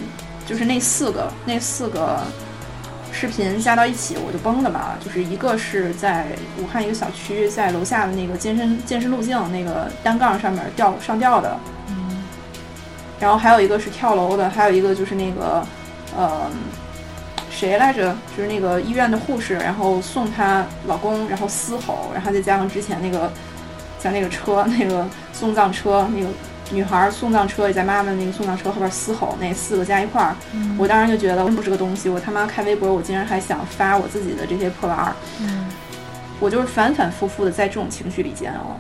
[0.46, 2.20] 就是那四个那四个
[3.12, 4.96] 视频加到一起，我就崩了嘛。
[5.04, 6.28] 就是一个是在
[6.58, 11.58] 武汉一个小区，在楼下的那个健身健身路径那个单杠上面吊上吊的，
[11.90, 12.24] 嗯
[13.20, 15.62] 然后还有一个是跳楼的，还有一个就是那个，
[16.16, 16.50] 呃，
[17.60, 18.16] 谁来着？
[18.38, 23.30] 就是那个医院的护士，然后送她老公，然后嘶吼，然后再加上之前那个，
[23.98, 26.30] 在那个车那个送葬车那个
[26.72, 30.34] 女孩送葬车也在妈妈那个送葬车后边嘶吼，那四个加一块儿，
[30.78, 32.08] 我当时就觉得真不是个东西。
[32.08, 35.14] 我他妈开微博，我竟然还想发我自己的这些破玩意儿，
[36.40, 38.80] 我就是反反复复的在这种情绪里煎熬。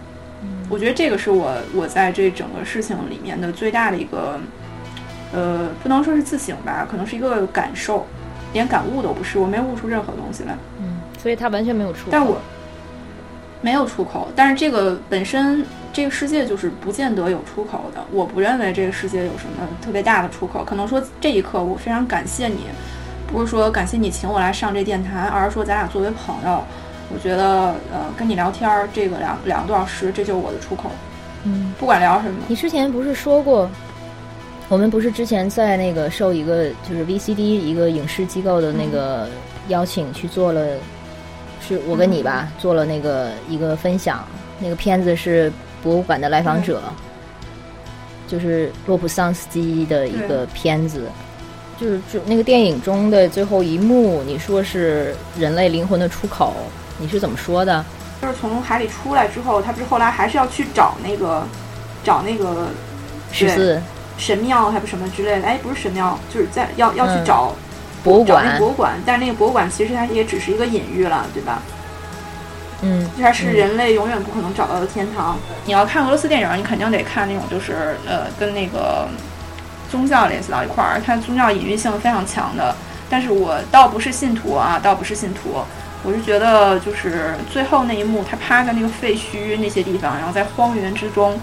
[0.69, 4.39] 我觉得这个是我我在这整个事情里面的最大的一个，
[5.33, 8.07] 呃，不能说是自省吧，可能是一个感受，
[8.53, 10.55] 连感悟都不是，我没有悟出任何东西来。
[10.79, 12.09] 嗯，所以他完全没有出口。
[12.11, 12.37] 但我
[13.61, 18.01] 没有出口，但是这个本身这个世界就是不见得有出口的。
[18.11, 22.59] 我不认为这个世界有什么特别大的出口，可能说这一刻我非常感谢你，
[23.27, 26.63] 不是说感谢你请我来上这电台，而是说咱俩作为朋友，
[27.13, 30.89] 我觉得呃跟你聊天儿这个两两个多小时，这就是我的出口。
[31.43, 33.69] 嗯，不管聊什么，你之前不是说过，
[34.69, 39.27] 我们不是之前在那个受一个就是 VCD 一个影视机构的那个
[39.67, 40.77] 邀请去做了，
[41.59, 44.23] 是我跟你吧、做了那个一个分享，
[44.59, 45.51] 那个片子是
[45.81, 46.83] 博物馆的来访者，
[48.27, 51.01] 就是洛普桑斯基的一个片子。
[51.79, 56.53] 就是就那个电影中的最后一幕，你说是人类灵魂的出口，
[56.99, 57.83] 你是怎么说的？
[58.21, 61.41] 就是从海里出来之后，他不是后来还是要去找那个
[62.03, 62.67] 找那个
[63.31, 63.81] 十四
[64.19, 65.47] 神庙还不什么之类的？
[65.47, 67.55] 哎，不是神庙，就是在要要去嗯找、
[68.03, 71.61] 博物馆博物馆，但是那个博物馆其实它也只是一个隐喻了，对吧？
[72.81, 75.37] 嗯它是人类永远不可能找到的天堂。
[75.65, 79.07] 你要看俄罗斯电影，你肯定得看那种就是呃跟那个
[79.91, 82.75] 宗教联系到一块儿，它宗教隐喻性非常强的。
[83.09, 85.61] 但是我倒不是信徒啊，倒不是信徒，
[86.03, 91.37] 我是觉得就是最后那一幕，他趴在那个废墟那些地方，然后在荒原之中，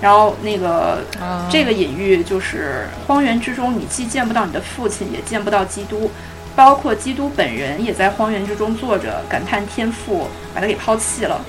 [0.00, 6.10] 然后那个啊这个隐喻就是荒原之中，你既见不到你的父亲，也见不到基督，
[6.54, 11.40] 包括基督本人也在荒原之中坐着，感叹天父把他给抛弃了。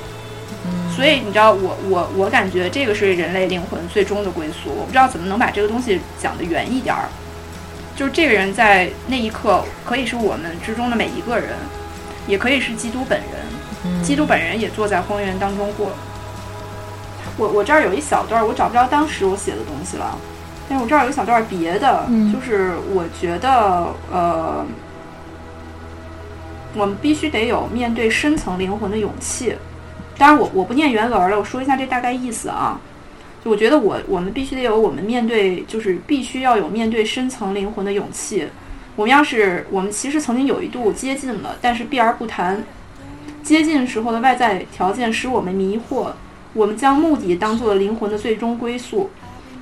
[0.95, 4.69] 所以你知道，我我我感觉这个是人类灵魂最终的归宿。
[4.69, 7.05] 我不知道怎么能把这个东西讲得圆一点儿。
[7.95, 11.49] 就是这个人在那一刻可以是我们之中的每一个人，
[12.27, 14.03] 也可以是基督本人。
[14.03, 15.91] 基督本人也坐在荒原当中过。
[17.39, 20.15] 我我这儿有一小段儿，我找不着当时我写的东西了，
[20.67, 24.65] 但是我这儿有一小段儿别的，嗯就是我觉得呃，
[26.75, 29.55] 我们必须得有面对深层灵魂的勇气。
[30.17, 32.79] 当然我，我不念原文了，我说一下这大概意思啊。
[33.41, 38.45] 就我觉得我我们必须得有我们面对，就是必须要有面对深层灵魂的勇气。
[38.97, 42.61] 我们要是我们其实曾经有一度接近了，但是避而不谈。
[43.41, 46.09] 接近时候的外在条件使我们迷惑，
[46.60, 49.10] 我们将目的当做灵魂的最终归宿。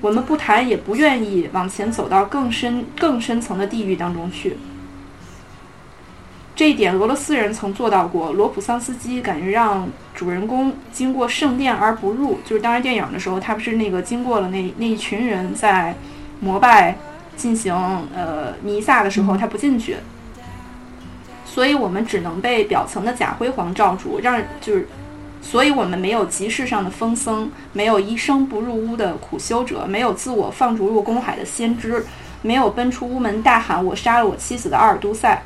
[0.02, 4.58] 我们不谈，也不愿意往前走到更深、更深层的地狱当中去。
[6.56, 8.32] 这一点，俄罗斯人曾做到过。
[8.34, 15.94] 罗普桑斯基敢于让主人公经过圣殿而不入，就是当时电影的时候，他不是那个经过了那那一群人在
[16.40, 16.96] 膜拜
[17.36, 17.76] 进行
[18.16, 19.98] 呃弥撒的时候，他不进去，
[21.46, 24.88] 所以我们只能被表层的假辉煌罩住，让就是，
[25.42, 32.06] 所以我们没有集市上的疯僧，没有一生不入屋的苦修者，没有自我放逐入公海的先知，
[32.42, 35.42] 没有奔出屋门大喊“我杀了我妻子”的阿尔都塞。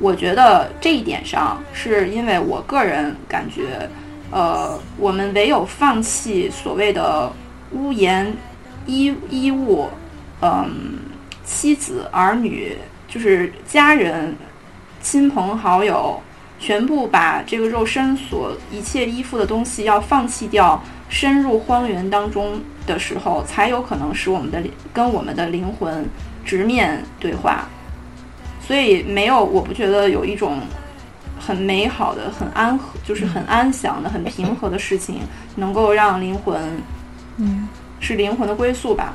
[0.00, 3.88] 我觉得这一点上，是因为我个人感觉，
[4.30, 7.32] 呃，我们唯有放弃所谓的
[7.72, 8.32] 屋檐、
[8.86, 9.88] 衣衣物，
[10.40, 10.98] 嗯，
[11.44, 12.76] 妻子、儿女，
[13.08, 14.36] 就是家人、
[15.00, 16.22] 亲朋好友，
[16.58, 26.04] 全部把这个肉身所一切依附的东西要放弃掉，深入荒原当中的时候，才有可能使我们的跟我们的灵魂
[26.44, 27.66] 直面对话。
[28.60, 30.58] 所以没有，我不觉得有一种
[31.38, 35.20] 很美好的、很安和，就是很安详的、很平和的事情，
[35.56, 36.60] 能够让灵魂，
[37.38, 37.68] 嗯，
[38.00, 39.14] 是灵魂的归宿吧。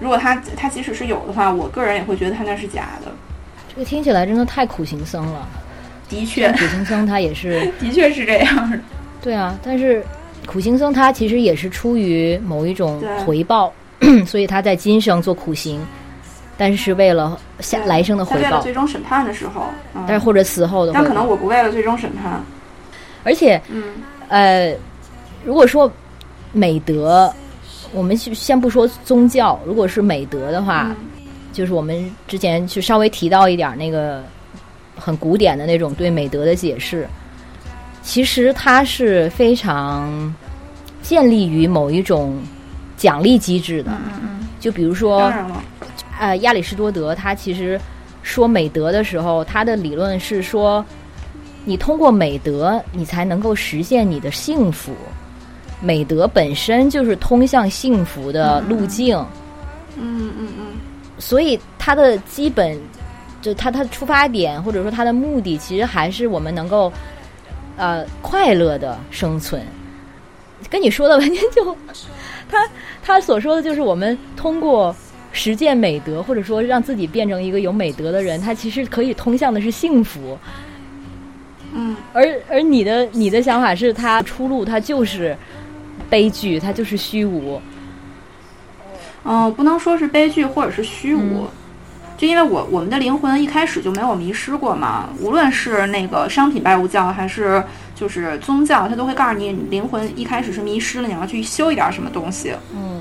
[0.00, 3.12] 如果它它即使是有的话，我个人也会觉得它那是假的。
[3.68, 5.46] 这个听起来真的太苦行僧了。
[6.12, 8.70] 的确，苦行僧他也是， 的确是这样。
[8.70, 8.78] 的。
[9.22, 10.04] 对啊，但是
[10.46, 13.72] 苦行僧他其实也是出于某一种回报，
[14.26, 15.80] 所以他在今生做苦行。
[16.58, 20.92] 但是是为了下来生的回报为了最，终审判的时候，嗯、但是或者死后的。
[20.92, 22.40] 但可能我不为了最终审判，
[23.24, 23.82] 而且嗯。
[24.28, 24.74] 呃，
[25.44, 25.90] 如果说
[26.52, 27.32] 美德，
[27.92, 30.96] 我们先先不说宗教，如果是美德的话，嗯。
[31.52, 34.22] 就是我们之前就稍微提到一点儿那个
[34.96, 37.06] 很古典的那种对美德的解释，
[38.02, 40.34] 其实它是非常
[41.02, 42.40] 建立于某一种
[42.96, 43.90] 奖励机制的。
[43.90, 45.32] 嗯嗯就比如嗯，说
[46.20, 47.80] 呃，亚里士多德他其实
[48.22, 50.84] 说美德的时候，他的理论是说，
[51.64, 54.94] 你通过美德，你才能够实现你的幸福。
[55.80, 59.16] 美德本身就是通向幸福的路径。
[59.96, 60.66] 嗯嗯嗯
[61.18, 62.80] 所以它的基本，
[63.42, 66.90] 就他他的出发点或者说他的目的，其实还是我们能够
[67.76, 69.60] 呃快乐的生存。
[70.70, 71.76] 跟你说的完全就，
[72.48, 72.56] 他
[73.02, 74.94] 他所说的就是我们通过
[75.32, 80.38] 实践美德，或者说让自己变成一个有美德的人，他其实可以通向的是幸福。
[81.74, 85.36] 嗯而而你的你的想法是，他出路他就是
[86.08, 87.60] 悲剧，他就是虚无。
[89.24, 91.20] 嗯、呃不能说是悲剧或者是虚无。
[91.20, 91.48] 嗯
[92.22, 97.60] 就因为我我们的灵魂一开始就没有迷失过嘛，无论是那个商品拜物教还是
[97.96, 102.54] 就是宗教，它都会告诉你，你灵魂一开始是迷失了，你要去修一点什么东西。
[102.76, 103.00] 嗯，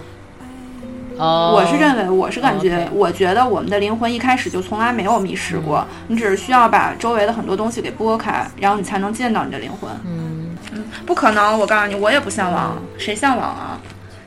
[1.19, 9.88] 哦，我是认为，我是感觉我觉得我们的灵魂一开始就从来没有迷失过，你只是需要把周围的很多东西给拨开，然后你才能见到你的灵魂。
[10.03, 10.57] 嗯
[11.05, 13.80] 不可能，我告诉你，我也不向往，谁向往啊？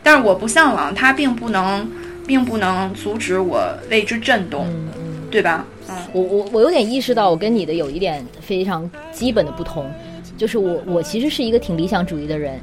[0.05, 1.85] 但是我不向往，它并不能，
[2.27, 5.05] 并不能阻止我为之震动，嗯嗯。
[5.31, 5.65] 对吧？
[5.89, 9.91] 嗯我我我有点意识到，我跟你的有一点非常基本的不同，
[10.39, 12.61] 就是我我其实是一个挺理想主义的人，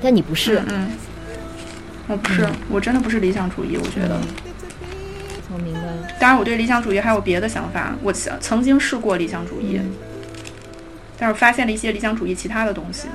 [0.00, 0.62] 但你不是。
[0.68, 0.90] 嗯，
[2.08, 4.18] 我不是，我真的不是理想主义，我觉得。
[5.52, 6.08] 我明白了。
[6.18, 9.92] 当然，我对理想主义还有别的想法，我曾曾经试过理想主义，嗯
[11.18, 13.08] 但是发现了一些理想主义其他的东西。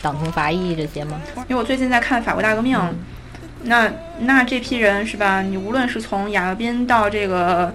[0.00, 1.20] 党同伐异这些吗？
[1.48, 2.94] 因为我最近在看法国大革命，嗯
[3.64, 3.90] 那
[4.20, 5.40] 那这批人是吧？
[5.40, 7.72] 你无论是从雅各宾到这个，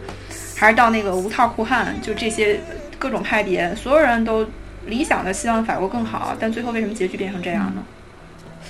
[0.55, 2.59] 还是到那个无套酷汉，就这些
[2.97, 4.45] 各种派别，所有人都
[4.85, 7.83] 理想的希望法国更好，但最后为什么结局变成这样呢？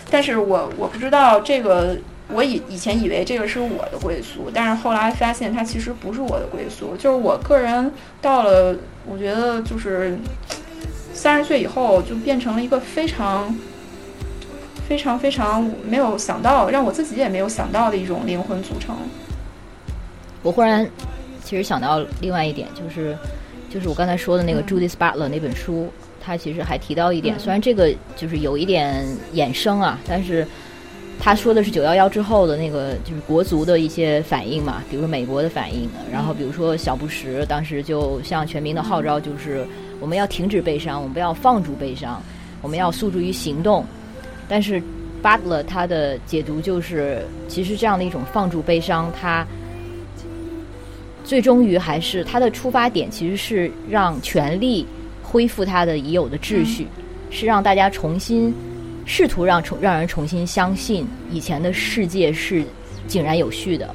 [0.09, 1.97] 但是我我不知道这个，
[2.29, 7.91] 我以以前以为这个是我的归宿，但是后来发现它其实不是我的归宿，就是我个人
[8.21, 10.17] 到了，我觉得就是
[11.13, 13.53] 三十岁以后就变成了一个非常。
[14.89, 18.95] 非常非常没有想到，让我自己也没有想到的一种灵魂组成。
[20.41, 20.83] 我忽然
[21.43, 23.15] 其实想到另外一点，就是
[23.69, 25.87] 就是我刚才说的那个嗯 Judith Butler 那本书，
[26.19, 30.43] 它其实还提到一点，嗯虽然这个就是有一点衍生啊，但是
[31.19, 39.63] 他说的是九幺幺之后的那个就是国足的一些反应嘛，比如说美国的反应，然后比如说小布什当时就向全民的号召，就是
[39.99, 42.19] 我们要停止悲伤，我们不要放逐悲伤，
[42.63, 43.85] 我们要诉诸于行动。
[44.49, 44.81] 但是
[45.23, 49.45] Butler 他的解读就是，其实这样的一种放逐悲伤，他
[51.23, 54.87] 最终于还是他的出发点其实是让权力
[55.21, 56.87] 恢复它的已有的秩序，
[57.29, 58.51] 是让大家重新
[59.05, 62.63] 试图让重让人重新相信以前的世界是
[63.07, 63.93] 井然有序的。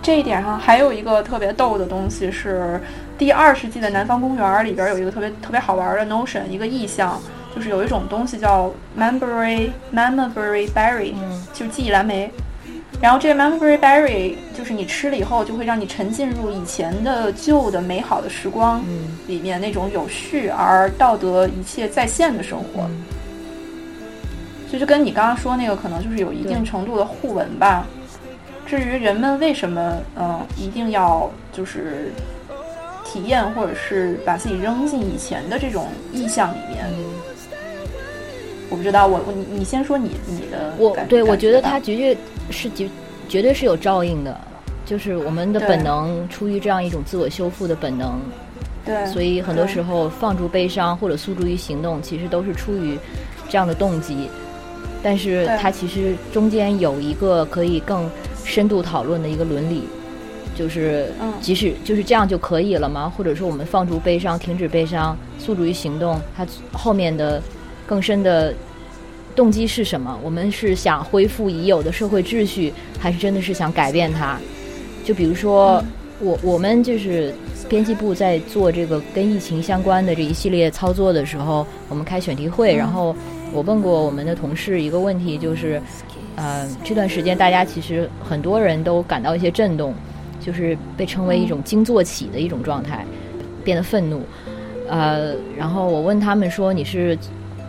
[0.00, 2.80] 这一点上还有一个特别逗的东西是，
[3.18, 7.20] 第二世纪的南方公园里边有一个特别特别好玩的 notion，一个意象，
[7.54, 12.30] 就是有一种东西叫 mamberry mamberry berry，、嗯就是记忆蓝莓。
[13.00, 22.82] 然后这个 mamberry berry 就是你吃了以后，就会让你沉浸入以前的旧的美好的时光嗯里面那种有序而道德一切在线的生活。
[22.82, 23.02] 嗯
[24.68, 27.86] 所以就跟你刚刚说那个，可能就是有一定程度的互文吧。
[28.64, 32.10] 至于人们为什么嗯、呃一定要就是
[33.04, 36.86] 体验或者是把自己扔进以前的这种意象里面，
[38.72, 39.06] 我不知道。
[39.06, 42.16] 我我你你先说你你的我对我觉得感吧它绝对
[42.50, 42.88] 是绝
[43.28, 44.40] 绝对是有照应的，
[44.84, 48.18] 就是我们的本能出于这样一种自我修复的本能，
[48.84, 52.98] 对，所以很多时候候放逐悲伤或者诉诸于行动，其实都是出于
[53.48, 54.28] 这样的动机。
[55.02, 58.08] 但是对它其实中间有一个可以更
[58.44, 59.84] 深度讨论的一个伦理，
[60.54, 63.12] 就是嗯即使就是这样就可以了吗？
[63.16, 67.42] 或者说我们放逐悲伤，停止悲伤，诉诸于行动，它后面的
[67.92, 68.54] 更深的
[69.36, 70.18] 动机是什么？
[70.22, 74.38] 我们是想恢复已有的社会秩序，还是真的是想改变它？
[75.04, 75.86] 就比如说，嗯
[76.20, 77.34] 我我们就是
[77.68, 83.14] 编辑部在做这个跟疫情相关的这一系列操作的时候，我们开选题会，嗯然后
[83.52, 85.82] 我问过我们的同事一个问题，就是
[86.36, 89.92] 呃，这段时间大家其实很多人都感到一些震动，
[90.40, 93.04] 就是被称为一种惊坐起的一种状态，
[93.62, 94.22] 变得愤怒。
[94.88, 97.18] 呃，然后我问他们说：“你是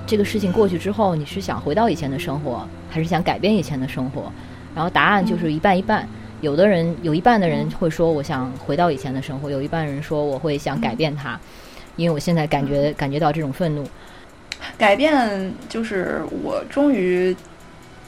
[0.06, 4.32] 这个事情过去之后，你是想回到以前的生活，还是想改变以前的生活？”
[4.76, 6.08] 然后答案就是一半一半。
[6.42, 11.40] 有的人有一半的人会说：“我想回到以前的生活。”有一半人说：“我会想改变它，
[11.96, 13.88] 因为我现在感觉感觉到这种愤怒。”
[14.78, 17.36] 改变就是我终于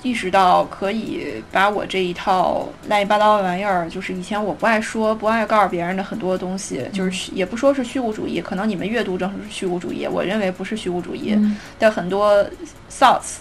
[0.05, 11.35] 意识到可以把我这一套乱七八糟的玩意儿，就是以前我不爱说、不爱告诉别人的很多东西，就是也不说是虚无主义，可能你们阅读正是虚无主义，我认为不是虚无主义
[11.79, 12.45] 的很多
[12.91, 13.37] thoughts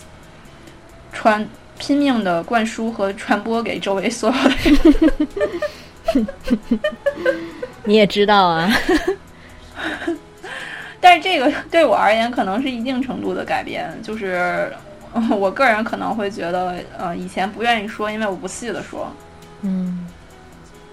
[1.12, 1.46] 传
[1.78, 4.54] 拼命的灌输和传播给周围所有的
[6.14, 6.26] 人。
[7.84, 8.72] 你也知道啊。
[10.98, 14.72] 但是这个对我而言可能是一定程度的改变，就是
[15.36, 19.06] 我个人可能会觉得，呃，以前不愿意说，因为我不细的说，
[19.62, 20.06] 嗯，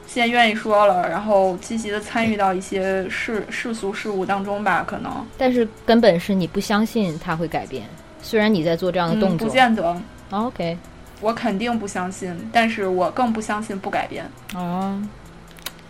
[0.06, 5.12] 现在愿意说了，然后积极的参与到一些世世俗事物当中吧，可能。
[5.38, 7.88] 但是根本是你不相信它会改变，
[8.22, 10.00] 虽然你在做这样的动作，不见得。
[10.30, 10.78] OK，
[11.20, 14.24] 我肯定不相信，但是我更不相信不改变。
[14.54, 15.02] 哦，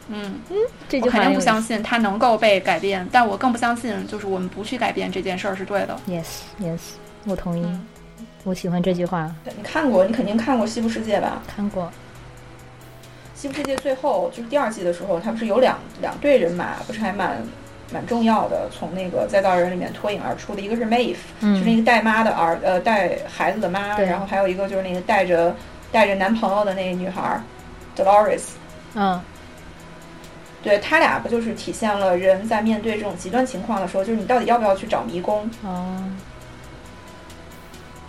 [0.07, 0.39] 嗯，
[0.89, 5.99] 这就我肯定不相信它能够被改变，但我更不相信，就是我们不去改变这件事儿是对的。
[6.07, 6.25] Yes,
[6.59, 6.79] yes，
[7.25, 7.85] 我同意，嗯
[8.43, 9.33] 我喜欢这句话。
[9.57, 11.41] 你看过，你肯定看过《西部世界》吧？
[11.47, 11.85] 看过，
[13.35, 17.37] 《西部世界》最后就是第二季的时候，他不是有两两队人马，不是还蛮
[17.93, 25.55] 蛮重要的，从那个再造人里面脱颖而出的，一个是 Maeve，、嗯就是那个带妈的儿，呃，带孩子的妈，然后还有一个就是那个带着
[25.91, 27.41] 带着男朋友的那个女孩儿
[27.95, 28.43] Dolores。
[28.95, 29.21] 嗯
[30.63, 36.03] 对他俩不就是体现了人在面对这种极端情况的时候，就是你到底要不要去找迷宫，哦，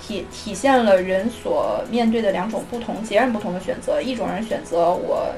[0.05, 4.03] 体体现了人所面对的两种不同、截然不同的选择。
[4.03, 5.29] 一种人选择我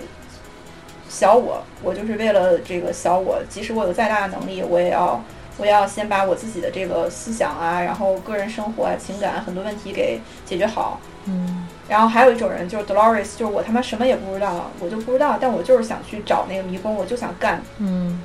[1.08, 5.22] 小我，我就是为了这个小我，即使我有再大的能力，我也要
[5.58, 10.98] 我也要先把我自己的这个思想啊，然后个人生活啊、情感很多问题给解决好。
[11.26, 17.62] 嗯然后还有一种人就是 Dolores，就是我他妈什么也不知道，我就不知道，但我就是想去找那个迷宫，我就想干。
[17.78, 18.22] 嗯，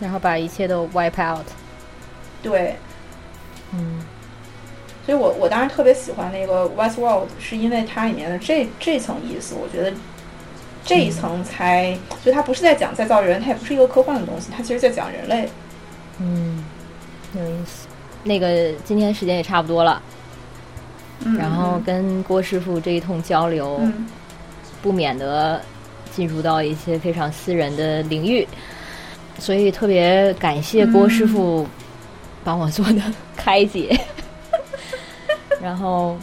[0.00, 1.46] 然后把一切都 wipe out。
[2.42, 2.74] 对，
[3.72, 4.04] 嗯
[5.10, 9.92] 所以我我当时特别喜欢那个 Westworld，是因为它里面的这这层意思，我觉得
[10.84, 15.48] 这一层才，就它不是在讲再造人，它也不是一个科幻的东西，它其实在讲人类。
[16.20, 16.64] 嗯，
[17.34, 17.88] 有意思。
[18.22, 20.00] 那个今天时间也差不多了，
[21.24, 24.06] 嗯，然后跟郭师傅这一通交流，嗯
[24.80, 25.60] 不免得
[26.14, 28.46] 进入到一些非常私人的领域，
[29.40, 31.66] 所以特别感谢郭师傅
[32.44, 33.02] 帮我做的
[33.36, 34.00] 开解，
[35.62, 36.16] 然后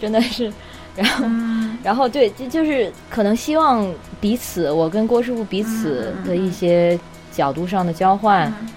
[0.00, 0.52] 真的是，
[0.96, 1.78] 然后嗯。
[1.82, 3.86] 然后对，就就是可能希望
[4.20, 6.98] 彼此，我跟郭师傅彼此的一些
[7.32, 8.68] 角度上的交换，嗯。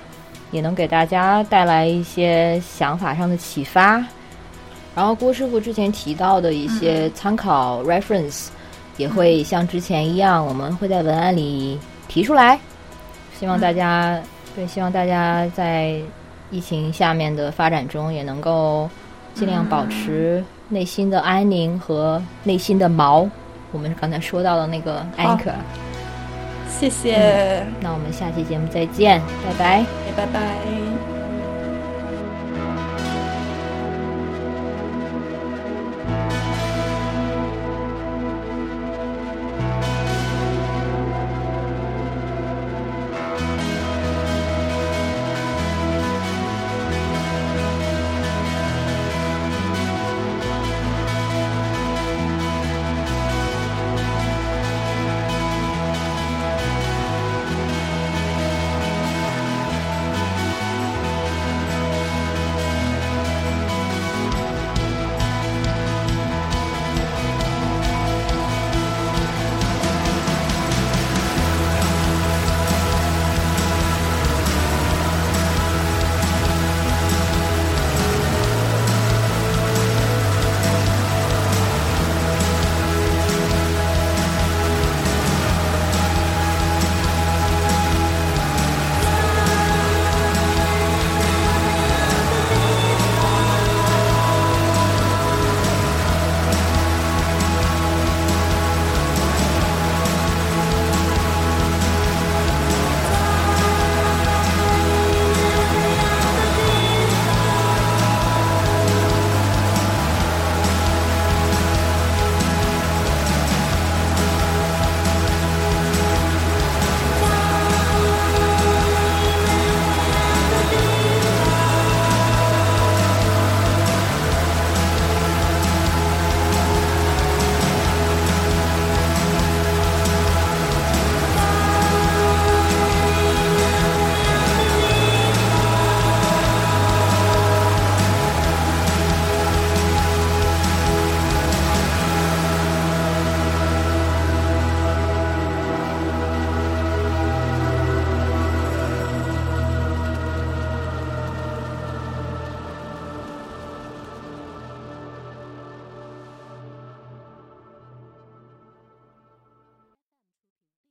[0.52, 4.06] 也能给大家带来一些想法上的启发。
[4.96, 8.50] 然后郭师傅之前提到的一些参考 reference，
[8.98, 12.60] 也会像之前一样，我们会在文案里提出来。
[13.40, 14.22] 希望大家
[14.56, 16.00] 对，希望大家在
[16.52, 18.88] 疫情下面的发展中，也能够
[19.34, 23.28] 尽量保持内心的安宁和内心的锚。
[23.72, 25.54] 我们刚才说到的那个 anchor。
[26.70, 29.86] 谢谢，那我们下期节目再见，拜拜。
[30.18, 30.83] 拜拜。